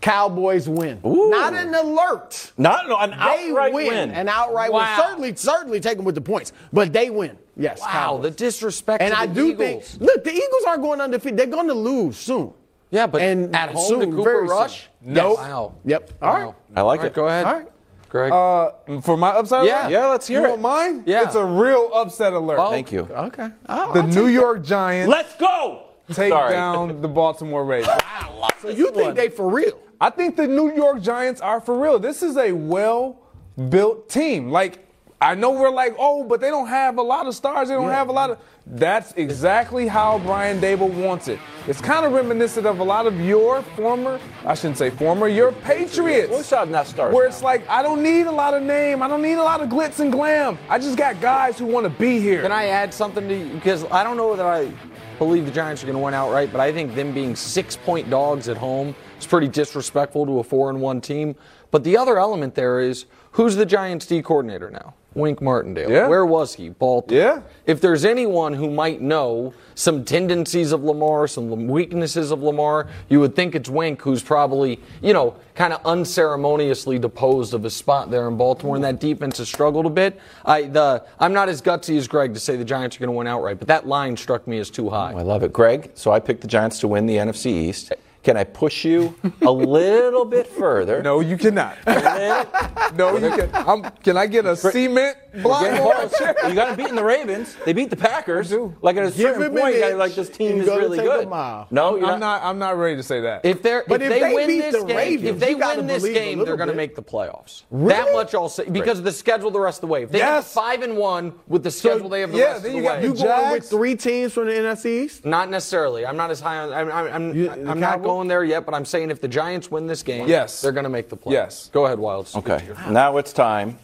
Cowboys 0.00 0.68
win. 0.68 1.00
Ooh. 1.04 1.28
Not 1.28 1.54
an 1.54 1.74
alert. 1.74 2.52
Not 2.56 2.88
no, 2.88 2.96
an 2.98 3.10
They 3.10 3.50
outright 3.50 3.72
win. 3.72 3.84
They 3.86 3.90
win. 3.90 4.10
An 4.12 4.28
outright 4.28 4.72
Wow. 4.72 4.96
win. 4.96 5.06
Certainly, 5.08 5.36
certainly 5.36 5.80
take 5.80 5.96
them 5.96 6.04
with 6.04 6.14
the 6.14 6.20
points, 6.20 6.52
but 6.72 6.92
they 6.92 7.10
win. 7.10 7.36
Yes. 7.58 7.80
Wow, 7.80 7.86
Cowboys. 7.90 8.22
the 8.22 8.30
disrespect 8.30 9.02
and 9.02 9.12
to 9.12 9.18
I 9.18 9.26
the 9.26 9.34
do 9.34 9.48
Eagles. 9.50 9.88
think. 9.90 10.00
Look, 10.02 10.24
the 10.24 10.32
Eagles 10.32 10.64
aren't 10.66 10.82
going 10.82 11.00
undefeated. 11.00 11.38
They're 11.38 11.46
going 11.46 11.66
to 11.68 11.74
lose 11.74 12.16
soon. 12.16 12.52
Yeah, 12.90 13.06
but 13.06 13.20
and 13.20 13.54
at 13.54 13.70
home 13.72 13.86
soon, 13.88 14.00
to 14.00 14.06
Cooper 14.06 14.22
very 14.22 14.48
soon. 14.48 14.56
Rush? 14.56 14.88
Nope. 15.02 15.38
Wow. 15.38 15.74
Yep. 15.84 16.10
All 16.22 16.32
right. 16.32 16.44
Wow. 16.46 16.54
I 16.76 16.80
like 16.82 17.00
All 17.00 17.02
right, 17.02 17.06
it. 17.12 17.14
Go 17.14 17.26
ahead. 17.26 17.44
All 17.46 17.52
right. 17.54 17.68
Greg. 18.08 18.32
Uh, 18.32 19.00
for 19.02 19.18
my 19.18 19.30
upset 19.32 19.66
Yeah. 19.66 19.82
alert? 19.82 19.90
Yeah, 19.92 20.06
let's 20.06 20.26
hear 20.26 20.40
you 20.40 20.46
it. 20.46 20.50
want 20.50 20.62
mine? 20.62 21.02
Yeah. 21.04 21.24
It's 21.24 21.34
a 21.34 21.44
real 21.44 21.90
upset 21.92 22.32
alert. 22.32 22.58
Oh. 22.58 22.70
Thank 22.70 22.90
you. 22.92 23.00
Okay. 23.00 23.48
the 23.66 24.02
New 24.02 24.28
York 24.28 24.64
Giants 24.64 25.10
Let's 25.10 25.34
go. 25.36 25.88
take 26.14 26.30
Sorry. 26.32 26.52
down 26.52 27.00
the 27.02 27.08
Baltimore 27.08 27.66
Ravens. 27.66 27.88
wow, 28.02 28.48
So 28.62 28.70
you 28.70 28.90
think 28.92 29.14
they 29.14 29.28
for 29.28 29.50
real? 29.50 29.78
I 30.00 30.08
think 30.08 30.36
the 30.36 30.46
New 30.46 30.72
York 30.74 31.02
Giants 31.02 31.42
are 31.42 31.60
for 31.60 31.78
real. 31.78 31.98
This 31.98 32.22
is 32.22 32.38
a 32.38 32.52
well 32.52 33.20
built 33.68 34.08
team. 34.08 34.50
Like, 34.50 34.87
I 35.20 35.34
know 35.34 35.50
we're 35.50 35.70
like, 35.70 35.96
oh, 35.98 36.22
but 36.22 36.40
they 36.40 36.48
don't 36.48 36.68
have 36.68 36.98
a 36.98 37.02
lot 37.02 37.26
of 37.26 37.34
stars. 37.34 37.68
They 37.68 37.74
don't 37.74 37.90
have 37.90 38.08
a 38.08 38.12
lot 38.12 38.30
of. 38.30 38.38
That's 38.66 39.12
exactly 39.14 39.88
how 39.88 40.20
Brian 40.20 40.60
Daboll 40.60 40.90
wants 40.90 41.26
it. 41.26 41.40
It's 41.66 41.80
kind 41.80 42.06
of 42.06 42.12
reminiscent 42.12 42.66
of 42.66 42.78
a 42.78 42.84
lot 42.84 43.06
of 43.06 43.18
your 43.20 43.62
former, 43.62 44.20
I 44.44 44.54
shouldn't 44.54 44.78
say 44.78 44.90
former, 44.90 45.26
your 45.26 45.50
Patriots. 45.50 46.30
What's 46.30 46.52
up, 46.52 46.68
not 46.68 46.86
stars? 46.86 47.12
Where 47.12 47.26
it's 47.26 47.42
like, 47.42 47.68
I 47.68 47.82
don't 47.82 48.02
need 48.02 48.26
a 48.26 48.32
lot 48.32 48.54
of 48.54 48.62
name. 48.62 49.02
I 49.02 49.08
don't 49.08 49.22
need 49.22 49.34
a 49.34 49.42
lot 49.42 49.60
of 49.60 49.68
glitz 49.68 49.98
and 49.98 50.12
glam. 50.12 50.56
I 50.68 50.78
just 50.78 50.96
got 50.96 51.20
guys 51.20 51.58
who 51.58 51.66
want 51.66 51.84
to 51.84 51.90
be 51.90 52.20
here. 52.20 52.42
Can 52.42 52.52
I 52.52 52.66
add 52.66 52.94
something 52.94 53.26
to 53.26 53.36
you? 53.36 53.54
Because 53.54 53.84
I 53.86 54.04
don't 54.04 54.16
know 54.16 54.36
that 54.36 54.46
I 54.46 54.72
believe 55.18 55.46
the 55.46 55.50
Giants 55.50 55.82
are 55.82 55.86
going 55.86 55.98
to 55.98 56.02
win 56.02 56.14
outright, 56.14 56.52
but 56.52 56.60
I 56.60 56.72
think 56.72 56.94
them 56.94 57.12
being 57.12 57.34
six 57.34 57.76
point 57.76 58.08
dogs 58.08 58.48
at 58.48 58.56
home 58.56 58.94
is 59.18 59.26
pretty 59.26 59.48
disrespectful 59.48 60.26
to 60.26 60.38
a 60.38 60.44
four 60.44 60.70
and 60.70 60.80
one 60.80 61.00
team. 61.00 61.34
But 61.72 61.82
the 61.82 61.96
other 61.96 62.18
element 62.20 62.54
there 62.54 62.78
is 62.78 63.06
who's 63.32 63.56
the 63.56 63.66
Giants 63.66 64.06
D 64.06 64.22
coordinator 64.22 64.70
now? 64.70 64.94
Wink 65.18 65.42
Martindale. 65.42 65.90
Yeah. 65.90 66.08
Where 66.08 66.24
was 66.24 66.54
he? 66.54 66.70
Baltimore. 66.70 67.22
Yeah. 67.22 67.42
If 67.66 67.80
there's 67.80 68.04
anyone 68.04 68.54
who 68.54 68.70
might 68.70 69.00
know 69.00 69.52
some 69.74 70.04
tendencies 70.04 70.72
of 70.72 70.82
Lamar, 70.82 71.28
some 71.28 71.68
weaknesses 71.68 72.30
of 72.30 72.42
Lamar, 72.42 72.88
you 73.08 73.20
would 73.20 73.36
think 73.36 73.54
it's 73.54 73.68
Wink, 73.68 74.00
who's 74.00 74.22
probably, 74.22 74.80
you 75.02 75.12
know, 75.12 75.36
kind 75.54 75.72
of 75.72 75.84
unceremoniously 75.84 76.98
deposed 76.98 77.52
of 77.52 77.62
his 77.64 77.74
spot 77.74 78.10
there 78.10 78.28
in 78.28 78.36
Baltimore, 78.36 78.76
and 78.76 78.84
that 78.84 79.00
defense 79.00 79.38
has 79.38 79.48
struggled 79.48 79.86
a 79.86 79.90
bit. 79.90 80.20
I, 80.44 80.62
the, 80.62 81.04
I'm 81.18 81.32
not 81.32 81.48
as 81.48 81.60
gutsy 81.60 81.98
as 81.98 82.08
Greg 82.08 82.32
to 82.34 82.40
say 82.40 82.56
the 82.56 82.64
Giants 82.64 82.96
are 82.96 83.00
going 83.00 83.08
to 83.08 83.16
win 83.16 83.26
outright, 83.26 83.58
but 83.58 83.68
that 83.68 83.86
line 83.86 84.16
struck 84.16 84.46
me 84.46 84.58
as 84.58 84.70
too 84.70 84.88
high. 84.88 85.12
Oh, 85.12 85.18
I 85.18 85.22
love 85.22 85.42
it. 85.42 85.52
Greg, 85.52 85.90
so 85.94 86.12
I 86.12 86.20
picked 86.20 86.40
the 86.42 86.48
Giants 86.48 86.78
to 86.80 86.88
win 86.88 87.06
the 87.06 87.16
NFC 87.16 87.46
East. 87.46 87.92
Eh, 87.92 87.96
Can 88.28 88.36
I 88.36 88.44
push 88.44 88.84
you 88.84 89.14
a 89.40 89.50
little 89.50 90.26
bit 90.26 90.46
further? 90.46 91.02
no, 91.02 91.20
you 91.20 91.38
cannot. 91.38 91.78
no, 92.94 93.16
you 93.16 93.30
can. 93.30 93.48
I'm, 93.54 93.82
can 94.04 94.18
I 94.18 94.26
get 94.26 94.44
a 94.44 94.54
cement 94.54 95.16
block? 95.42 95.62
Getting 95.62 95.80
on 95.80 95.94
close. 95.94 96.10
that 96.18 96.36
chair? 96.36 96.48
You 96.50 96.54
got 96.54 96.76
to 96.76 96.76
beat 96.76 96.94
the 96.94 97.02
Ravens. 97.02 97.56
They 97.64 97.72
beat 97.72 97.88
the 97.88 97.96
Packers. 97.96 98.52
Like 98.82 98.98
at 98.98 99.04
a 99.04 99.06
Give 99.06 99.14
certain 99.14 99.56
point, 99.56 99.76
you 99.76 99.80
gotta, 99.80 99.96
like 99.96 100.14
this 100.14 100.28
team 100.28 100.56
you 100.56 100.62
is 100.64 100.68
really 100.68 100.98
good. 100.98 101.26
No, 101.30 102.04
I'm 102.04 102.20
not. 102.20 102.42
I'm 102.42 102.58
not 102.58 102.76
ready 102.76 102.96
to 102.96 103.02
say 103.02 103.22
that. 103.22 103.46
If 103.46 103.62
they're 103.62 103.84
But 103.88 104.02
if, 104.02 104.10
if 104.10 104.20
they, 104.20 104.20
they 104.28 104.34
win 104.34 104.46
beat 104.46 104.60
this 104.60 104.74
the 104.74 104.86
game, 104.86 104.96
Ravens, 104.98 105.28
if 105.30 105.38
they 105.38 105.54
win 105.54 105.86
this 105.86 106.04
game, 106.04 106.44
they're 106.44 106.56
going 106.56 106.68
to 106.68 106.74
make 106.74 106.96
the 106.96 107.02
playoffs. 107.02 107.62
Really? 107.70 107.94
That 107.94 108.12
much 108.12 108.34
I'll 108.34 108.50
say 108.50 108.68
because 108.68 108.98
of 108.98 109.06
the 109.06 109.12
schedule 109.12 109.50
the 109.50 109.58
rest 109.60 109.78
of 109.78 109.80
the 109.82 109.86
way. 109.86 110.02
If 110.02 110.10
they 110.10 110.18
Yes. 110.18 110.28
have 110.28 110.46
five 110.46 110.82
and 110.82 110.98
one 110.98 111.32
with 111.46 111.62
the 111.62 111.70
schedule 111.70 112.10
they 112.10 112.20
have 112.20 112.32
the 112.32 112.38
yeah, 112.38 112.44
rest 112.52 112.64
then 112.64 112.72
of 112.72 112.76
you 112.76 112.82
the 112.82 112.88
got 112.88 112.98
way. 112.98 113.04
You 113.06 113.14
going 113.14 113.52
with 113.52 113.70
three 113.70 113.96
teams 113.96 114.34
from 114.34 114.48
the 114.48 114.52
NFC 114.52 115.04
East? 115.04 115.24
Not 115.24 115.48
necessarily. 115.48 116.04
I'm 116.04 116.18
not 116.18 116.30
as 116.30 116.40
high 116.40 116.58
on. 116.58 116.72
I'm, 116.74 116.92
I'm, 116.92 117.12
I'm, 117.14 117.34
You- 117.34 117.50
I'm 117.50 117.80
not 117.80 117.98
Cowboys? 117.98 118.06
Going 118.18 118.26
there 118.26 118.42
yet, 118.42 118.66
but 118.66 118.74
I'm 118.74 118.84
saying 118.84 119.12
if 119.12 119.20
the 119.20 119.28
Giants 119.28 119.70
win 119.70 119.86
this 119.86 120.02
game, 120.02 120.26
Yes. 120.26 120.60
they're 120.60 120.72
going 120.72 120.82
to 120.82 120.90
make 120.90 121.08
the 121.08 121.16
playoffs. 121.16 121.30
Yes. 121.30 121.70
Go 121.72 121.86
ahead, 121.86 121.98
Wildes. 122.00 122.34
Okay. 122.34 122.66
Now 122.90 123.16
it's 123.18 123.32
time 123.32 123.78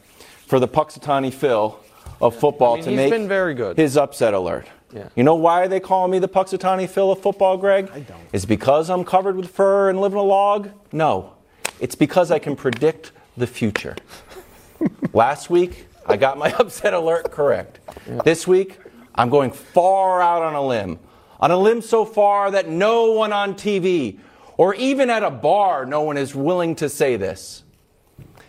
for 0.49 0.59
the 0.59 0.67
Punxsutawney 0.67 1.33
Phil 1.33 1.79
of 2.21 2.35
football 2.35 2.73
I 2.73 2.77
mean, 2.79 2.85
to 2.87 2.91
make 2.97 3.11
been 3.13 3.29
very 3.29 3.55
good. 3.55 3.77
his 3.77 3.97
upset 3.97 4.35
alert. 4.35 4.67
Yeah. 4.93 5.09
You 5.15 5.23
know 5.23 5.37
why 5.37 5.69
they 5.69 5.79
call 5.79 6.09
me 6.09 6.19
the 6.19 6.27
Punxsutawney 6.27 6.89
Phil 6.89 7.13
of 7.13 7.21
football, 7.23 7.57
Greg? 7.57 7.89
I 7.95 8.01
don't. 8.01 8.19
Is 8.33 8.45
because 8.45 8.91
I'm 8.91 9.05
covered 9.05 9.37
with 9.37 9.49
fur 9.53 9.89
and 9.89 10.01
live 10.01 10.11
in 10.11 10.19
a 10.19 10.23
log? 10.23 10.71
No. 10.91 11.35
It's 11.79 11.95
because 11.95 12.33
I 12.33 12.41
can 12.41 12.57
predict 12.57 13.13
the 13.37 13.47
future. 13.47 13.95
Last 15.13 15.49
week, 15.49 15.87
I 16.07 16.17
got 16.17 16.39
my 16.39 16.53
upset 16.59 16.93
alert 16.93 17.31
correct. 17.31 17.79
This 18.25 18.49
week, 18.49 18.81
I'm 19.15 19.31
going 19.31 19.53
far 19.53 20.21
out 20.21 20.43
on 20.43 20.57
a 20.57 20.67
limb. 20.67 20.99
On 21.45 21.51
a 21.51 21.59
limb 21.59 21.83
so 21.83 22.07
far 22.07 22.51
that 22.53 22.71
no 22.71 23.13
one 23.13 23.31
on 23.31 23.53
TV 23.53 24.19
or 24.57 24.75
even 24.77 25.11
at 25.11 25.23
a 25.23 25.31
bar, 25.31 25.85
no 25.85 26.01
one 26.01 26.17
is 26.17 26.35
willing 26.35 26.75
to 26.77 26.89
say 26.89 27.17
this. 27.17 27.65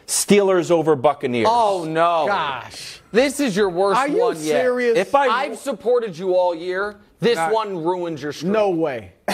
Steelers 0.07 0.71
over 0.71 0.95
Buccaneers. 0.95 1.45
Oh 1.49 1.83
no! 1.83 2.23
Gosh. 2.25 3.01
this 3.11 3.41
is 3.41 3.53
your 3.53 3.67
worst 3.67 3.99
Are 3.99 4.07
you 4.07 4.21
one 4.21 4.35
yet. 4.37 4.61
serious? 4.61 4.97
If 4.97 5.13
I- 5.13 5.27
I've 5.27 5.57
supported 5.57 6.17
you 6.17 6.35
all 6.37 6.55
year. 6.55 6.95
This 7.19 7.35
Not- 7.35 7.51
one 7.51 7.83
ruins 7.83 8.21
your 8.23 8.31
streak. 8.31 8.53
No 8.53 8.69
way. 8.69 9.11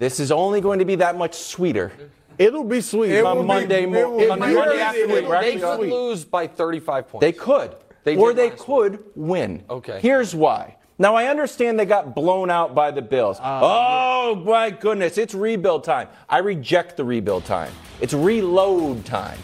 This 0.00 0.18
is 0.18 0.32
only 0.32 0.60
going 0.60 0.80
to 0.80 0.84
be 0.84 0.96
that 0.96 1.16
much 1.16 1.34
sweeter. 1.36 1.92
It'll 2.36 2.64
be 2.64 2.80
sweet. 2.80 3.12
It 3.12 3.24
on 3.24 3.36
will 3.36 3.42
be- 3.44 3.48
Monday 3.48 3.82
it 3.84 3.90
mo- 3.90 4.10
will 4.10 4.32
on 4.32 4.40
be- 4.40 4.54
Monday 4.54 4.80
afternoon. 4.80 5.30
They 5.40 5.56
could 5.58 5.78
lose 5.88 6.24
by 6.24 6.48
35 6.48 7.08
points. 7.08 7.20
They 7.22 7.32
could. 7.32 7.76
They 8.04 8.16
or 8.16 8.34
they 8.34 8.50
last 8.50 8.58
could 8.58 9.04
win. 9.14 9.62
Okay. 9.70 10.00
Here's 10.02 10.34
why. 10.34 10.76
Now, 10.98 11.14
I 11.14 11.26
understand 11.26 11.78
they 11.78 11.84
got 11.84 12.14
blown 12.14 12.50
out 12.50 12.74
by 12.74 12.90
the 12.90 13.02
Bills. 13.02 13.38
Uh, 13.38 13.60
oh, 13.62 14.42
my 14.46 14.70
goodness. 14.70 15.18
It's 15.18 15.34
rebuild 15.34 15.84
time. 15.84 16.08
I 16.28 16.38
reject 16.38 16.96
the 16.96 17.04
rebuild 17.04 17.44
time. 17.44 17.72
It's 18.00 18.14
reload 18.14 19.04
time. 19.04 19.38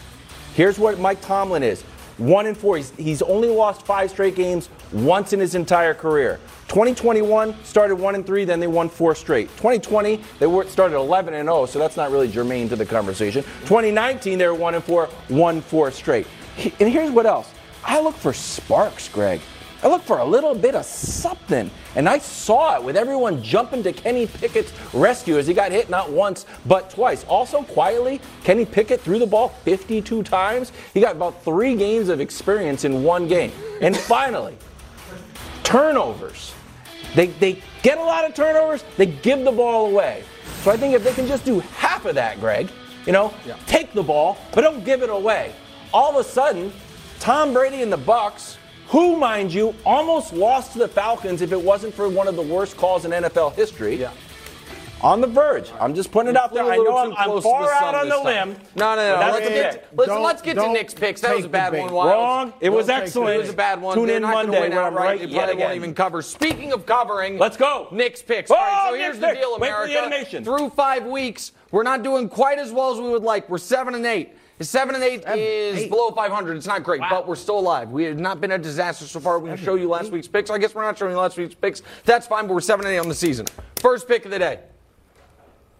Here's 0.55 0.79
what 0.79 0.99
Mike 0.99 1.21
Tomlin 1.21 1.61
is 1.63 1.83
one 2.17 2.45
and 2.45 2.55
four. 2.57 2.77
He's, 2.77 2.91
he's 2.91 3.21
only 3.23 3.47
lost 3.49 3.85
five 3.85 4.09
straight 4.09 4.35
games 4.35 4.69
once 4.91 5.33
in 5.33 5.39
his 5.39 5.55
entire 5.55 5.93
career. 5.95 6.39
2021 6.69 7.55
started 7.63 7.95
one 7.95 8.13
and 8.15 8.25
three, 8.25 8.45
then 8.45 8.59
they 8.59 8.67
won 8.67 8.87
four 8.89 9.13
straight. 9.15 9.49
2020 9.57 10.21
they 10.39 10.45
were, 10.45 10.65
started 10.67 10.95
11 10.95 11.33
and 11.33 11.47
0, 11.47 11.65
so 11.65 11.77
that's 11.79 11.97
not 11.97 12.11
really 12.11 12.27
germane 12.27 12.69
to 12.69 12.75
the 12.75 12.85
conversation. 12.85 13.43
2019 13.65 14.37
they 14.37 14.45
were 14.47 14.53
one 14.53 14.75
and 14.75 14.83
four, 14.83 15.09
won 15.29 15.59
four 15.61 15.89
straight. 15.91 16.27
He- 16.55 16.73
And 16.79 16.87
here's 16.91 17.09
what 17.11 17.25
else. 17.25 17.51
I 17.83 17.99
look 17.99 18.15
for 18.15 18.31
sparks, 18.31 19.09
Greg. 19.09 19.41
I 19.83 19.89
look 19.89 20.03
for 20.03 20.19
a 20.19 20.25
little 20.25 20.55
bit 20.55 20.75
of 20.75 20.85
something. 20.85 21.69
And 21.95 22.07
I 22.07 22.17
saw 22.17 22.77
it 22.77 22.83
with 22.83 22.95
everyone 22.95 23.43
jumping 23.43 23.83
to 23.83 23.91
Kenny 23.91 24.27
Pickett's 24.27 24.71
rescue 24.93 25.37
as 25.37 25.45
he 25.45 25.53
got 25.53 25.71
hit 25.71 25.89
not 25.89 26.09
once, 26.09 26.45
but 26.65 26.89
twice. 26.89 27.25
Also, 27.25 27.63
quietly, 27.63 28.21
Kenny 28.43 28.65
Pickett 28.65 29.01
threw 29.01 29.19
the 29.19 29.27
ball 29.27 29.49
52 29.49 30.23
times. 30.23 30.71
He 30.93 31.01
got 31.01 31.17
about 31.17 31.43
three 31.43 31.75
games 31.75 32.07
of 32.07 32.21
experience 32.21 32.85
in 32.85 33.03
one 33.03 33.27
game. 33.27 33.51
And 33.81 33.95
finally, 33.95 34.57
turnovers. 35.63 36.53
They, 37.13 37.27
they 37.27 37.61
get 37.83 37.97
a 37.97 38.03
lot 38.03 38.25
of 38.25 38.33
turnovers, 38.33 38.83
they 38.97 39.05
give 39.05 39.43
the 39.43 39.51
ball 39.51 39.87
away. 39.87 40.23
So 40.61 40.71
I 40.71 40.77
think 40.77 40.95
if 40.95 41.03
they 41.03 41.13
can 41.13 41.27
just 41.27 41.45
do 41.45 41.59
half 41.59 42.05
of 42.05 42.15
that, 42.15 42.39
Greg, 42.39 42.69
you 43.05 43.11
know, 43.11 43.33
take 43.67 43.93
the 43.93 44.01
ball, 44.01 44.37
but 44.53 44.61
don't 44.61 44.83
give 44.85 45.03
it 45.03 45.09
away. 45.09 45.53
All 45.93 46.17
of 46.17 46.25
a 46.25 46.27
sudden, 46.27 46.71
Tom 47.19 47.53
Brady 47.53 47.81
and 47.81 47.91
the 47.91 47.97
Bucks, 47.97 48.57
who, 48.93 49.17
mind 49.17 49.51
you, 49.51 49.73
almost 49.85 50.33
lost 50.33 50.73
to 50.73 50.77
the 50.79 50.87
Falcons 50.87 51.41
if 51.41 51.51
it 51.51 51.59
wasn't 51.61 51.93
for 51.95 52.07
one 52.09 52.27
of 52.27 52.35
the 52.35 52.43
worst 52.43 52.77
calls 52.77 53.05
in 53.05 53.11
NFL 53.11 53.55
history. 53.55 53.95
Yeah. 53.95 54.11
On 55.01 55.19
the 55.19 55.25
verge. 55.27 55.69
I'm 55.81 55.95
just 55.95 56.11
putting 56.11 56.29
it 56.29 56.37
out 56.37 56.53
there. 56.53 56.63
Flew 56.63 56.71
a 56.71 56.75
I 56.75 56.77
little 56.77 56.93
know 56.93 57.15
I'm, 57.17 57.31
I'm 57.31 57.41
far 57.41 57.73
out 57.73 57.95
on 57.95 58.07
the 58.07 58.15
time. 58.17 58.49
limb. 58.51 58.57
No, 58.75 58.95
no, 58.95 59.01
no. 59.15 59.19
that's 59.19 59.33
Let's 59.33 59.47
the 59.47 59.53
get, 59.53 59.73
bit. 59.89 59.97
listen, 59.97 60.21
let's 60.21 60.41
get 60.43 60.53
to 60.57 60.71
Nick's 60.71 60.93
picks. 60.93 61.19
That 61.21 61.35
was 61.35 61.43
a 61.45 61.49
bad 61.49 61.73
one, 61.73 61.91
Wild. 61.91 62.09
Wrong. 62.11 62.53
It 62.61 62.69
was 62.69 62.85
Don't 62.87 63.01
excellent. 63.01 63.35
It 63.35 63.39
was 63.39 63.49
a 63.49 63.53
bad 63.53 63.81
one. 63.81 63.97
Tune 63.97 64.05
They're 64.07 64.17
in 64.17 64.21
Monday 64.23 64.61
win 64.61 64.71
where 64.71 64.83
I'm 64.83 64.93
outright. 64.93 65.19
right 65.19 65.19
They 65.19 65.25
yet 65.35 65.45
probably 65.47 65.63
won't 65.63 65.75
even 65.75 65.93
cover. 65.95 66.21
Speaking 66.21 66.71
of 66.71 66.85
covering, 66.85 67.37
Let's 67.39 67.57
go. 67.57 67.87
Nick's 67.91 68.21
picks. 68.21 68.49
Oh, 68.49 68.55
All 68.55 68.61
right, 68.61 68.85
so 68.85 68.91
Nick's 68.91 69.03
here's 69.03 69.19
the 69.19 69.27
picks. 69.27 69.39
deal, 69.39 69.57
Wait 69.59 69.71
for 69.73 69.87
the 69.87 69.97
America. 69.97 69.99
animation. 70.15 70.43
Through 70.45 70.69
five 70.69 71.03
weeks, 71.05 71.51
we're 71.71 71.83
not 71.83 72.03
doing 72.03 72.29
quite 72.29 72.59
as 72.59 72.71
well 72.71 72.93
as 72.93 72.99
we 73.01 73.09
would 73.09 73.23
like. 73.23 73.49
We're 73.49 73.57
seven 73.57 73.95
and 73.95 74.05
eight. 74.05 74.33
Seven 74.63 74.95
and 74.95 75.03
eight 75.03 75.23
is 75.35 75.79
eight. 75.81 75.89
below 75.89 76.11
500. 76.11 76.57
It's 76.57 76.67
not 76.67 76.83
great, 76.83 77.01
but 77.09 77.27
we're 77.27 77.35
still 77.35 77.59
alive. 77.59 77.89
We 77.89 78.03
have 78.05 78.17
not 78.19 78.41
been 78.41 78.51
a 78.51 78.57
disaster 78.57 79.05
so 79.05 79.19
far. 79.19 79.39
We 79.39 79.49
can 79.49 79.57
show 79.57 79.75
you 79.75 79.87
last 79.89 80.11
week's 80.11 80.27
picks. 80.27 80.49
I 80.49 80.57
guess 80.57 80.73
we're 80.75 80.83
not 80.83 80.97
showing 80.97 81.11
you 81.11 81.17
last 81.17 81.37
week's 81.37 81.55
picks. 81.55 81.81
That's 82.05 82.27
fine, 82.27 82.47
but 82.47 82.53
we're 82.53 82.61
seven 82.61 82.85
and 82.85 82.93
eight 82.95 82.99
on 82.99 83.09
the 83.09 83.15
season. 83.15 83.45
First 83.77 84.07
pick 84.07 84.25
of 84.25 84.31
the 84.31 84.39
day. 84.39 84.59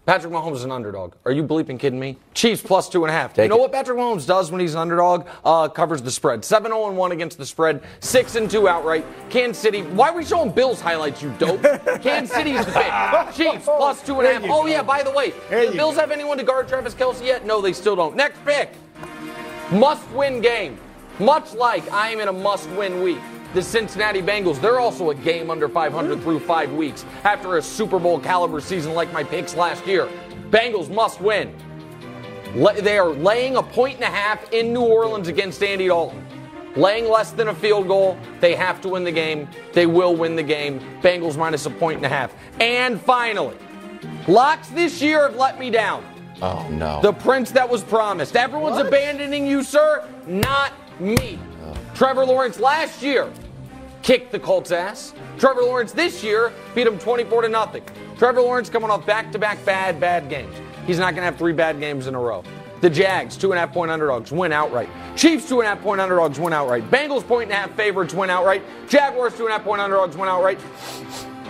Patrick 0.06 0.34
Mahomes 0.34 0.56
is 0.56 0.64
an 0.64 0.70
underdog. 0.70 1.14
Are 1.24 1.32
you 1.32 1.42
bleeping 1.42 1.80
kidding 1.80 1.98
me? 1.98 2.18
Chiefs 2.34 2.60
plus 2.60 2.90
two 2.90 3.04
and 3.04 3.10
a 3.10 3.14
half. 3.14 3.32
Take 3.32 3.44
you 3.44 3.48
know 3.48 3.56
it. 3.56 3.60
what 3.60 3.72
Patrick 3.72 3.96
Mahomes 3.96 4.26
does 4.26 4.50
when 4.50 4.60
he's 4.60 4.74
an 4.74 4.80
underdog? 4.80 5.26
Uh, 5.42 5.66
covers 5.68 6.02
the 6.02 6.10
spread. 6.10 6.44
7 6.44 6.70
0 6.70 6.92
1 6.92 7.12
against 7.12 7.38
the 7.38 7.46
spread, 7.46 7.82
6 8.00 8.34
and 8.34 8.50
2 8.50 8.68
outright. 8.68 9.06
Kansas 9.30 9.62
City. 9.62 9.80
Why 9.80 10.10
are 10.10 10.14
we 10.14 10.24
showing 10.26 10.50
Bills 10.50 10.78
highlights, 10.78 11.22
you 11.22 11.34
dope? 11.38 11.62
Kansas 12.02 12.36
City 12.36 12.50
is 12.52 12.66
the 12.66 12.72
pick. 12.72 13.34
Chiefs 13.34 13.64
plus 13.64 14.02
two 14.02 14.20
and 14.20 14.28
a 14.28 14.32
half. 14.34 14.42
Oh, 14.44 14.62
go. 14.62 14.66
yeah, 14.66 14.82
by 14.82 15.02
the 15.02 15.10
way, 15.10 15.30
the 15.48 15.72
Bills 15.74 15.94
go. 15.94 16.00
have 16.00 16.10
anyone 16.10 16.36
to 16.36 16.44
guard 16.44 16.68
Travis 16.68 16.94
Kelce 16.94 17.24
yet? 17.24 17.46
No, 17.46 17.62
they 17.62 17.72
still 17.72 17.96
don't. 17.96 18.14
Next 18.14 18.44
pick. 18.44 18.74
Must 19.72 20.06
win 20.10 20.42
game. 20.42 20.78
Much 21.18 21.54
like 21.54 21.90
I 21.90 22.10
am 22.10 22.20
in 22.20 22.28
a 22.28 22.32
must 22.32 22.68
win 22.70 23.02
week. 23.02 23.20
The 23.54 23.62
Cincinnati 23.62 24.20
Bengals, 24.20 24.60
they're 24.60 24.80
also 24.80 25.10
a 25.10 25.14
game 25.14 25.48
under 25.48 25.68
500 25.68 26.20
through 26.22 26.40
five 26.40 26.72
weeks 26.72 27.04
after 27.22 27.56
a 27.56 27.62
Super 27.62 28.00
Bowl 28.00 28.18
caliber 28.18 28.60
season 28.60 28.94
like 28.94 29.12
my 29.12 29.22
picks 29.22 29.54
last 29.54 29.86
year. 29.86 30.08
Bengals 30.50 30.92
must 30.92 31.20
win. 31.20 31.54
They 32.52 32.98
are 32.98 33.10
laying 33.10 33.54
a 33.54 33.62
point 33.62 33.94
and 33.94 34.02
a 34.02 34.08
half 34.08 34.52
in 34.52 34.72
New 34.72 34.82
Orleans 34.82 35.28
against 35.28 35.62
Andy 35.62 35.86
Dalton. 35.86 36.26
Laying 36.74 37.08
less 37.08 37.30
than 37.30 37.46
a 37.46 37.54
field 37.54 37.86
goal. 37.86 38.18
They 38.40 38.56
have 38.56 38.80
to 38.80 38.88
win 38.88 39.04
the 39.04 39.12
game. 39.12 39.48
They 39.72 39.86
will 39.86 40.16
win 40.16 40.34
the 40.34 40.42
game. 40.42 40.80
Bengals 41.00 41.36
minus 41.36 41.64
a 41.66 41.70
point 41.70 41.98
and 41.98 42.06
a 42.06 42.08
half. 42.08 42.34
And 42.58 43.00
finally, 43.00 43.56
locks 44.26 44.66
this 44.70 45.00
year 45.00 45.28
have 45.28 45.36
let 45.36 45.60
me 45.60 45.70
down. 45.70 46.04
Oh 46.42 46.66
no. 46.72 47.00
The 47.02 47.12
prince 47.12 47.52
that 47.52 47.68
was 47.68 47.84
promised. 47.84 48.34
Everyone's 48.34 48.84
abandoning 48.84 49.46
you, 49.46 49.62
sir. 49.62 50.08
Not 50.26 50.72
me. 50.98 51.38
Trevor 51.94 52.26
Lawrence 52.26 52.58
last 52.58 53.00
year 53.00 53.30
kicked 54.04 54.30
the 54.30 54.38
Colts' 54.38 54.70
ass. 54.70 55.14
Trevor 55.38 55.62
Lawrence 55.62 55.90
this 55.90 56.22
year 56.22 56.52
beat 56.74 56.86
him 56.86 56.98
24 56.98 57.42
to 57.42 57.48
nothing. 57.48 57.82
Trevor 58.18 58.42
Lawrence 58.42 58.68
coming 58.68 58.90
off 58.90 59.04
back-to-back 59.04 59.64
bad, 59.64 59.98
bad 59.98 60.28
games. 60.28 60.54
He's 60.86 60.98
not 60.98 61.14
going 61.14 61.22
to 61.22 61.24
have 61.24 61.36
three 61.36 61.54
bad 61.54 61.80
games 61.80 62.06
in 62.06 62.14
a 62.14 62.20
row. 62.20 62.44
The 62.82 62.90
Jags, 62.90 63.38
two 63.38 63.50
and 63.50 63.56
a 63.56 63.60
half 63.60 63.72
point 63.72 63.90
underdogs, 63.90 64.30
win 64.30 64.52
outright. 64.52 64.90
Chiefs, 65.16 65.48
two 65.48 65.60
and 65.60 65.66
a 65.66 65.74
half 65.74 65.82
point 65.82 66.02
underdogs, 66.02 66.38
win 66.38 66.52
outright. 66.52 66.88
Bengals, 66.90 67.26
point 67.26 67.44
and 67.44 67.52
a 67.52 67.56
half 67.56 67.74
favorites, 67.74 68.12
win 68.12 68.28
outright. 68.28 68.62
Jaguars, 68.88 69.34
two 69.34 69.44
and 69.44 69.54
a 69.54 69.56
half 69.56 69.64
point 69.64 69.80
underdogs, 69.80 70.18
win 70.18 70.28
outright. 70.28 70.60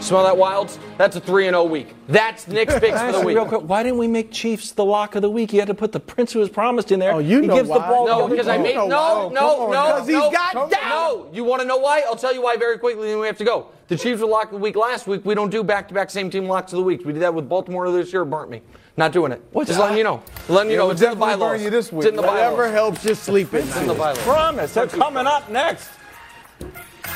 Smell 0.04 0.23
that, 0.25 0.34
Wildes? 0.34 0.78
That's 0.99 1.16
a 1.16 1.20
3 1.20 1.46
and 1.46 1.54
0 1.54 1.64
week. 1.64 1.94
That's 2.08 2.46
Nick's 2.46 2.78
picks 2.78 3.00
for 3.00 3.11
the 3.12 3.20
week. 3.23 3.37
real 3.37 3.46
quick, 3.46 3.62
why 3.62 3.82
didn't 3.82 3.96
we 3.96 4.06
make 4.06 4.30
Chiefs 4.30 4.73
the 4.73 4.84
lock 4.84 5.14
of 5.14 5.23
the 5.23 5.30
week? 5.30 5.50
You 5.54 5.61
had 5.61 5.68
to 5.68 5.75
put 5.75 5.92
the 5.92 6.00
Prince 6.00 6.32
who 6.34 6.40
was 6.40 6.50
promised 6.50 6.92
in 6.92 7.00
there. 7.00 7.12
Oh, 7.12 7.20
you 7.20 7.40
he 7.40 7.46
know 7.46 7.54
gives 7.54 7.70
why. 7.70 7.78
the 7.78 7.84
ball. 7.84 8.06
No, 8.06 8.28
because 8.28 8.46
I 8.46 8.58
the- 8.58 8.62
made 8.64 8.75
no, 8.75 8.87
wow. 8.87 9.28
no, 9.32 9.40
Come 9.40 9.61
on, 9.61 9.70
no, 9.73 9.87
because 9.87 10.06
he's 10.08 10.16
no, 10.18 10.30
got 10.30 10.70
down. 10.70 10.90
No, 10.90 11.30
you 11.32 11.42
want 11.42 11.62
to 11.62 11.66
know 11.68 11.78
why? 11.78 12.02
I'll 12.06 12.16
tell 12.16 12.34
you 12.34 12.42
why 12.42 12.56
very 12.58 12.76
quickly. 12.78 13.08
Then 13.08 13.18
we 13.18 13.26
have 13.26 13.38
to 13.38 13.44
go. 13.44 13.68
The 13.88 13.96
Chiefs 13.96 14.20
were 14.20 14.26
locked 14.26 14.52
of 14.52 14.58
the 14.61 14.64
week 14.64 14.76
last 14.76 15.06
week. 15.06 15.25
We 15.25 15.34
don't 15.34 15.50
do 15.50 15.64
back-to-back 15.64 16.11
same 16.11 16.28
team 16.28 16.46
locks 16.49 16.73
of 16.75 16.76
the 16.78 16.82
week. 16.84 17.04
We 17.06 17.14
did 17.14 17.23
that 17.23 17.32
with 17.32 17.49
Baltimore 17.49 17.90
this 17.90 18.12
year. 18.12 18.23
It 18.23 18.26
burnt 18.26 18.50
me. 18.50 18.61
Not 18.99 19.12
doing 19.12 19.32
it. 19.32 19.42
Just 19.66 19.78
letting 19.78 19.96
you 19.99 20.04
know. 20.04 20.23
Letting 20.49 20.70
you 20.73 20.76
know. 20.78 20.87
would 20.88 20.92
It's 20.92 21.02
in 21.02 21.11
the 21.11 21.14
definitely 21.16 21.32
burn 21.32 21.38
bylaws. 21.40 21.62
you 21.62 21.70
this 21.70 21.92
It's 21.92 22.06
in 22.06 22.16
the 22.16 22.23
bylaws. 22.23 22.52
Whatever 22.52 22.70
helps 22.73 23.04
you 23.06 23.14
sleep 23.14 23.54
in. 23.54 23.61
It's 23.66 23.76
in 23.78 23.87
the 23.87 23.94
bylaws. 23.94 24.18
Promise. 24.18 24.75
They're 24.75 24.87
coming 24.87 25.26
up 25.26 25.50
next. 25.50 25.88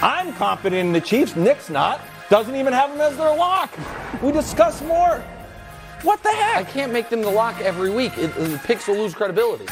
I'm 0.02 0.32
confident 0.34 0.80
in 0.80 0.92
the 0.92 1.00
Chiefs. 1.00 1.36
Nick's 1.36 1.68
not. 1.70 2.00
Doesn't 2.30 2.56
even 2.56 2.72
have 2.72 2.90
them 2.90 3.00
as 3.00 3.16
their 3.16 3.34
lock. 3.34 3.70
We 4.22 4.32
discuss 4.32 4.82
more. 4.82 5.24
What 6.02 6.22
the 6.22 6.30
heck? 6.30 6.56
I 6.56 6.64
can't 6.64 6.92
make 6.92 7.08
them 7.08 7.22
the 7.22 7.30
lock 7.30 7.60
every 7.60 7.90
week. 7.90 8.16
It, 8.18 8.34
the 8.34 8.60
picks 8.64 8.86
will 8.86 8.96
lose 8.96 9.14
credibility. 9.14 9.66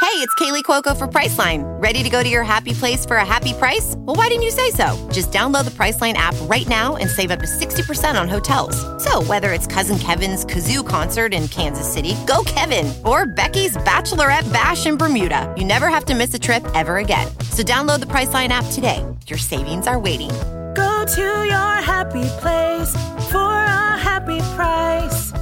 Hey, 0.00 0.20
it's 0.20 0.34
Kaley 0.36 0.62
Cuoco 0.62 0.96
for 0.96 1.08
Priceline. 1.08 1.64
Ready 1.82 2.04
to 2.04 2.08
go 2.08 2.22
to 2.22 2.28
your 2.28 2.44
happy 2.44 2.72
place 2.72 3.04
for 3.04 3.16
a 3.16 3.26
happy 3.26 3.52
price? 3.54 3.96
Well, 3.98 4.14
why 4.14 4.28
didn't 4.28 4.44
you 4.44 4.52
say 4.52 4.70
so? 4.70 5.08
Just 5.10 5.32
download 5.32 5.64
the 5.64 5.72
Priceline 5.72 6.12
app 6.12 6.36
right 6.42 6.68
now 6.68 6.94
and 6.94 7.10
save 7.10 7.32
up 7.32 7.40
to 7.40 7.46
60% 7.46 8.20
on 8.20 8.28
hotels. 8.28 8.76
So, 9.02 9.24
whether 9.24 9.52
it's 9.52 9.66
Cousin 9.66 9.98
Kevin's 9.98 10.44
Kazoo 10.44 10.86
concert 10.86 11.34
in 11.34 11.48
Kansas 11.48 11.92
City, 11.92 12.14
go 12.28 12.44
Kevin, 12.46 12.92
or 13.04 13.26
Becky's 13.26 13.76
Bachelorette 13.78 14.50
Bash 14.52 14.86
in 14.86 14.96
Bermuda, 14.96 15.52
you 15.58 15.64
never 15.64 15.88
have 15.88 16.04
to 16.04 16.14
miss 16.14 16.32
a 16.32 16.38
trip 16.38 16.64
ever 16.74 16.98
again. 16.98 17.26
So, 17.50 17.64
download 17.64 17.98
the 17.98 18.06
Priceline 18.06 18.50
app 18.50 18.66
today. 18.70 19.04
Your 19.26 19.38
savings 19.38 19.86
are 19.86 19.98
waiting. 19.98 20.28
Go 20.74 21.04
to 21.06 21.22
your 21.22 21.74
happy 21.82 22.24
place 22.40 22.92
for 23.30 23.38
a 23.52 23.96
happy 23.98 24.38
price. 24.54 25.32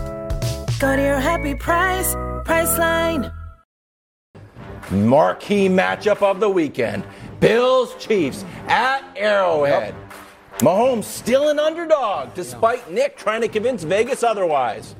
Go 0.79 0.95
to 0.97 1.03
your 1.03 1.19
happy 1.19 1.55
price, 1.55 2.15
Priceline. 2.45 3.33
Marquee 4.91 5.69
matchup 5.69 6.23
of 6.23 6.39
the 6.39 6.49
weekend. 6.49 7.03
Bills 7.41 7.95
Chiefs 7.99 8.45
at 8.69 9.03
Arrowhead. 9.17 9.95
Mahomes 10.59 11.05
still 11.05 11.49
an 11.49 11.59
underdog, 11.59 12.35
despite 12.35 12.89
Nick 12.91 13.17
trying 13.17 13.41
to 13.41 13.49
convince 13.49 13.83
Vegas 13.83 14.23
otherwise. 14.23 14.95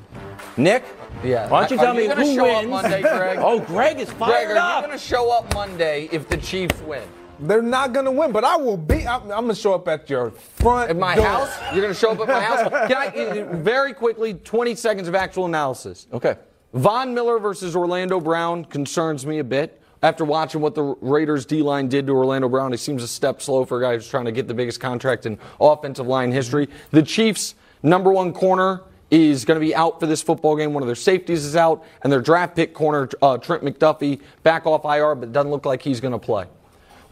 Nick, 0.57 0.83
Yeah. 1.23 1.47
why 1.47 1.61
don't 1.61 1.71
you 1.71 1.77
tell 1.77 1.93
you 1.95 2.01
me 2.01 2.07
gonna 2.07 2.25
who 2.25 2.35
show 2.35 2.45
up 2.49 2.57
wins? 2.57 2.69
Monday, 2.69 3.01
Greg? 3.01 3.39
oh, 3.41 3.59
Greg 3.59 3.99
is 3.99 4.09
Greg, 4.09 4.19
fired 4.19 4.57
are 4.57 4.77
up. 4.77 4.81
you 4.81 4.87
going 4.87 4.99
to 4.99 5.03
show 5.05 5.31
up 5.31 5.53
Monday 5.53 6.09
if 6.11 6.27
the 6.27 6.37
Chiefs 6.37 6.81
win? 6.81 7.03
They're 7.47 7.61
not 7.61 7.93
going 7.93 8.05
to 8.05 8.11
win, 8.11 8.31
but 8.31 8.43
I 8.43 8.55
will 8.55 8.77
be. 8.77 9.05
I'm, 9.07 9.23
I'm 9.23 9.27
going 9.27 9.49
to 9.49 9.55
show 9.55 9.73
up 9.73 9.87
at 9.87 10.09
your 10.09 10.31
front 10.31 10.89
At 10.89 10.97
my 10.97 11.15
door. 11.15 11.25
house? 11.25 11.53
You're 11.73 11.81
going 11.81 11.93
to 11.93 11.99
show 11.99 12.11
up 12.11 12.19
at 12.21 12.27
my 12.27 12.39
house? 12.41 12.69
Can 12.87 12.97
I, 12.97 13.07
uh, 13.41 13.55
very 13.57 13.93
quickly, 13.93 14.33
20 14.33 14.75
seconds 14.75 15.07
of 15.07 15.15
actual 15.15 15.45
analysis. 15.45 16.07
okay. 16.13 16.35
Von 16.73 17.13
Miller 17.13 17.37
versus 17.37 17.75
Orlando 17.75 18.19
Brown 18.19 18.65
concerns 18.65 19.25
me 19.27 19.37
a 19.39 19.43
bit. 19.43 19.79
After 20.01 20.25
watching 20.25 20.59
what 20.59 20.73
the 20.73 20.81
Raiders 21.01 21.45
D 21.45 21.61
line 21.61 21.87
did 21.87 22.07
to 22.07 22.13
Orlando 22.13 22.49
Brown, 22.49 22.71
he 22.71 22.77
seems 22.77 23.03
a 23.03 23.07
step 23.07 23.41
slow 23.41 23.63
for 23.63 23.77
a 23.77 23.81
guy 23.81 23.93
who's 23.93 24.07
trying 24.07 24.25
to 24.25 24.31
get 24.31 24.47
the 24.47 24.53
biggest 24.53 24.79
contract 24.79 25.25
in 25.25 25.37
offensive 25.61 26.07
line 26.07 26.31
history. 26.31 26.67
The 26.91 27.03
Chiefs' 27.03 27.55
number 27.83 28.11
one 28.11 28.33
corner 28.33 28.81
is 29.11 29.45
going 29.45 29.59
to 29.59 29.65
be 29.65 29.75
out 29.75 29.99
for 29.99 30.07
this 30.07 30.21
football 30.21 30.55
game. 30.57 30.73
One 30.73 30.81
of 30.81 30.87
their 30.87 30.95
safeties 30.95 31.45
is 31.45 31.55
out, 31.55 31.85
and 32.01 32.11
their 32.11 32.21
draft 32.21 32.55
pick 32.55 32.73
corner, 32.73 33.07
uh, 33.21 33.37
Trent 33.37 33.63
McDuffie, 33.63 34.19
back 34.41 34.65
off 34.65 34.83
IR, 34.83 35.13
but 35.15 35.31
doesn't 35.31 35.51
look 35.51 35.65
like 35.65 35.81
he's 35.83 36.01
going 36.01 36.11
to 36.13 36.19
play. 36.19 36.47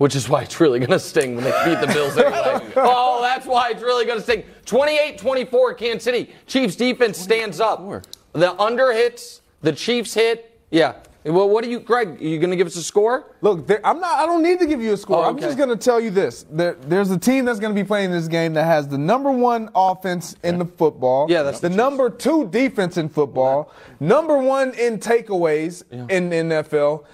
Which 0.01 0.15
is 0.15 0.27
why 0.27 0.41
it's 0.41 0.59
really 0.59 0.79
going 0.79 0.89
to 0.89 0.99
sting 0.99 1.35
when 1.35 1.43
they 1.43 1.51
beat 1.63 1.79
the 1.79 1.85
Bills 1.85 2.17
anyway. 2.17 2.73
oh, 2.75 3.21
that's 3.21 3.45
why 3.45 3.69
it's 3.69 3.83
really 3.83 4.03
going 4.03 4.17
to 4.17 4.23
sting. 4.23 4.43
28 4.65 5.19
24 5.19 5.75
Kansas 5.75 6.03
City. 6.03 6.33
Chiefs 6.47 6.75
defense 6.75 7.19
stands 7.19 7.59
up. 7.59 8.03
The 8.33 8.59
under 8.59 8.93
hits, 8.93 9.41
the 9.61 9.71
Chiefs 9.71 10.15
hit. 10.15 10.59
Yeah. 10.71 10.95
Well, 11.23 11.47
what 11.47 11.63
are 11.63 11.69
you, 11.69 11.79
Greg? 11.79 12.19
Are 12.19 12.23
you 12.23 12.39
going 12.39 12.49
to 12.49 12.55
give 12.55 12.65
us 12.65 12.75
a 12.77 12.83
score? 12.83 13.35
Look, 13.41 13.67
there, 13.67 13.79
I'm 13.85 13.99
not. 13.99 14.17
I 14.17 14.25
don't 14.25 14.41
need 14.41 14.57
to 14.57 14.65
give 14.65 14.81
you 14.81 14.93
a 14.93 14.97
score. 14.97 15.23
Oh, 15.23 15.29
I'm 15.29 15.37
just 15.37 15.55
going 15.55 15.69
to 15.69 15.75
tell 15.75 15.99
you 15.99 16.09
this: 16.09 16.47
there, 16.49 16.73
there's 16.73 17.11
a 17.11 17.17
team 17.19 17.45
that's 17.45 17.59
going 17.59 17.75
to 17.75 17.79
be 17.79 17.85
playing 17.85 18.09
this 18.09 18.27
game 18.27 18.55
that 18.55 18.63
has 18.63 18.87
the 18.87 18.97
number 18.97 19.31
one 19.31 19.69
offense 19.75 20.35
in 20.43 20.57
the 20.57 20.65
football. 20.65 21.29
Yeah, 21.29 21.43
that's 21.43 21.59
the 21.59 21.69
the 21.69 21.75
number 21.75 22.09
two 22.09 22.47
defense 22.47 22.97
in 22.97 23.07
football. 23.07 23.71
Number 23.99 24.39
one 24.39 24.73
in 24.73 24.97
takeaways 24.97 25.83
in 26.09 26.29
the 26.29 26.37
NFL, 26.37 27.05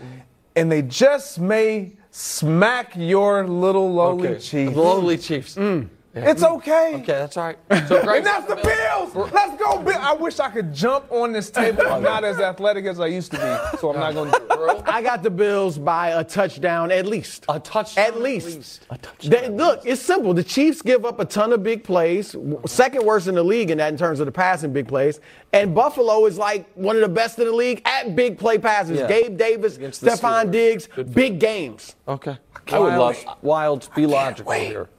and 0.58 0.72
they 0.72 0.82
just 0.82 1.40
may 1.40 1.94
smack 2.12 2.94
your 2.96 3.48
little 3.48 3.94
lowly 3.94 4.30
Okay. 4.30 4.40
Chiefs. 4.40 4.76
Lowly 4.76 5.18
Chiefs. 5.18 5.56
Mm. 5.56 5.90
It's 6.26 6.44
okay. 6.44 6.94
Okay, 6.96 7.06
that's 7.06 7.38
all 7.38 7.46
right. 7.46 7.58
So 7.88 8.02
Greg, 8.04 8.18
And 8.18 8.26
that's 8.26 8.48
the 8.48 8.56
Bills. 8.56 9.32
Let's 9.34 9.62
go, 9.62 9.82
Bills. 9.82 9.98
I 10.00 10.14
wish 10.14 10.40
I 10.40 10.50
could 10.50 10.74
jump 10.74 11.12
on 11.12 11.32
this 11.32 11.50
table. 11.50 11.84
I'm 11.88 12.02
not 12.04 12.24
as 12.24 12.40
athletic 12.40 12.86
as 12.86 13.00
I 13.00 13.08
used 13.08 13.32
to 13.32 13.38
be, 13.38 13.78
so 13.80 13.92
I'm 13.94 14.00
not 14.00 14.14
going 14.14 14.32
to 14.32 14.40
do 14.40 14.70
it. 14.70 14.84
I 14.88 15.02
got 15.02 15.24
the 15.24 15.30
Bills 15.30 15.78
by 15.78 16.10
a 16.10 16.24
touchdown 16.24 16.92
at 16.92 17.06
least. 17.06 17.46
A 17.50 17.60
touchdown 17.60 18.06
At 18.06 18.22
least. 18.22 18.82
A 18.90 18.98
They- 19.24 19.50
look, 19.50 19.82
it's 19.86 20.02
simple. 20.02 20.34
The 20.34 20.44
Chiefs 20.44 20.82
give 20.82 21.06
up 21.06 21.20
a 21.20 21.26
ton 21.26 21.54
of 21.54 21.64
big 21.64 21.84
plays, 21.84 22.36
second 22.66 23.06
worst 23.06 23.28
in 23.28 23.36
the 23.36 23.44
league 23.44 23.70
in 23.72 23.78
that 23.78 23.92
in 23.92 23.98
terms 23.98 24.20
of 24.20 24.26
the 24.26 24.32
passing 24.32 24.74
big 24.74 24.88
plays. 24.88 25.20
And 25.54 25.74
Buffalo 25.74 26.26
is 26.26 26.38
like 26.38 26.68
one 26.76 26.96
of 26.96 27.02
the 27.02 27.08
best 27.10 27.40
in 27.40 27.46
the 27.46 27.52
league 27.54 27.82
at 27.86 28.16
big 28.16 28.38
play 28.38 28.58
passes. 28.58 29.00
Yeah. 29.00 29.08
Gabe 29.08 29.38
Davis, 29.38 29.78
Stephon 29.78 30.46
Steelers. 30.48 30.52
Diggs, 30.52 30.88
big 31.14 31.40
games. 31.40 31.96
Okay. 32.08 32.38
I 32.72 32.80
would 32.80 32.94
love- 32.96 33.24
Wild, 33.42 33.88
be 33.96 34.06
logical 34.06 34.52
here. 34.54 34.90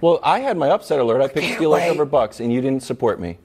Well, 0.00 0.20
I 0.22 0.40
had 0.40 0.56
my 0.56 0.68
upset 0.70 0.98
alert. 0.98 1.20
I 1.22 1.28
picked 1.28 1.58
Steelers 1.58 1.88
over 1.88 2.04
Bucks, 2.04 2.40
and 2.40 2.52
you 2.52 2.60
didn't 2.60 2.82
support 2.82 3.20
me. 3.20 3.38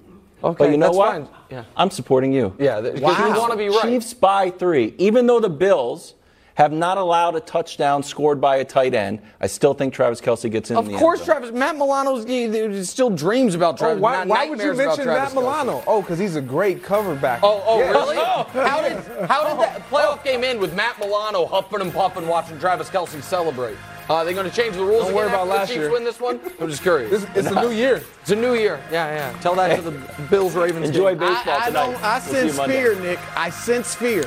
Okay, 0.43 0.55
but 0.57 0.71
you 0.71 0.77
know 0.77 0.87
that's 0.87 0.97
what? 0.97 1.11
fine. 1.11 1.27
Yeah. 1.51 1.63
I'm 1.75 1.89
supporting 1.91 2.31
you. 2.33 2.55
Yeah, 2.59 2.79
because 2.81 2.99
you 3.01 3.05
Wow. 3.05 3.39
want 3.39 3.51
to 3.51 3.57
be 3.57 3.69
right. 3.69 3.81
Chiefs 3.83 4.13
by 4.13 4.49
three. 4.49 4.93
Even 4.97 5.27
though 5.27 5.39
the 5.39 5.49
Bills 5.49 6.15
have 6.55 6.73
not 6.73 6.97
allowed 6.97 7.35
a 7.35 7.39
touchdown 7.39 8.03
scored 8.03 8.41
by 8.41 8.57
a 8.57 8.65
tight 8.65 8.93
end. 8.93 9.21
I 9.39 9.47
still 9.47 9.73
think 9.73 9.93
Travis 9.93 10.19
Kelce 10.19 10.51
gets 10.51 10.69
in. 10.69 10.75
Of 10.75 10.87
the 10.89 10.97
course, 10.97 11.19
zone. 11.19 11.25
Travis. 11.27 11.51
Matt 11.53 11.77
Milano's 11.77 12.25
he, 12.25 12.49
he 12.49 12.83
still 12.83 13.09
dreams 13.09 13.55
about 13.55 13.75
Oh, 13.75 13.77
Travis. 13.77 14.01
why, 14.01 14.15
not 14.17 14.27
why 14.27 14.49
would 14.49 14.59
you 14.59 14.73
mention 14.73 15.05
Matt 15.05 15.29
Kelce. 15.29 15.35
Milano? 15.35 15.81
Oh, 15.87 16.01
because 16.01 16.19
he's 16.19 16.35
a 16.35 16.41
great 16.41 16.83
cover 16.83 17.15
back. 17.15 17.39
Oh, 17.43 17.63
oh, 17.65 17.79
Yeah. 17.79 17.91
really? 17.91 18.15
How 18.17 18.81
did 18.81 18.97
how 19.29 19.47
did 19.47 19.59
that 19.61 19.81
oh. 19.91 19.95
playoff 19.95 20.21
game 20.25 20.43
end 20.43 20.59
with 20.59 20.73
Matt 20.75 20.99
Milano 20.99 21.45
huffing 21.45 21.79
and 21.79 21.93
puffing, 21.93 22.27
watching 22.27 22.59
Travis 22.59 22.89
Kelce 22.89 23.21
celebrate? 23.23 23.77
Uh, 24.09 24.23
they're 24.23 24.33
going 24.33 24.49
to 24.49 24.55
change 24.55 24.75
the 24.75 24.83
rules 24.83 25.03
Don't 25.03 25.11
again 25.11 25.15
worry 25.15 25.25
after 25.27 25.35
about 25.35 25.45
the 25.45 25.51
last 25.53 25.67
Chiefs 25.67 25.77
year. 25.77 25.91
win 25.91 26.03
this 26.03 26.19
one. 26.19 26.39
I'm 26.59 26.67
just 26.67 26.81
curious. 26.81 27.23
It's, 27.23 27.37
it's 27.37 27.47
a 27.47 27.61
new 27.61 27.69
year. 27.69 28.01
It's 28.21 28.31
a 28.31 28.35
new 28.35 28.55
year. 28.55 28.81
Yeah, 28.91 29.31
yeah. 29.33 29.39
Tell 29.39 29.53
that 29.55 29.75
to 29.75 29.81
the 29.83 29.91
Bills 30.31 30.55
Ravens. 30.55 30.87
Enjoy 30.87 31.11
game. 31.11 31.19
baseball 31.19 31.53
I, 31.53 31.57
I 31.61 31.67
tonight. 31.67 31.91
don't. 31.91 32.03
I 32.03 32.19
We'll 32.19 32.49
sense 32.53 32.59
fear, 32.65 32.99
Nick. 32.99 33.19
I 33.37 33.49
sense 33.51 33.93
fear. 33.93 34.25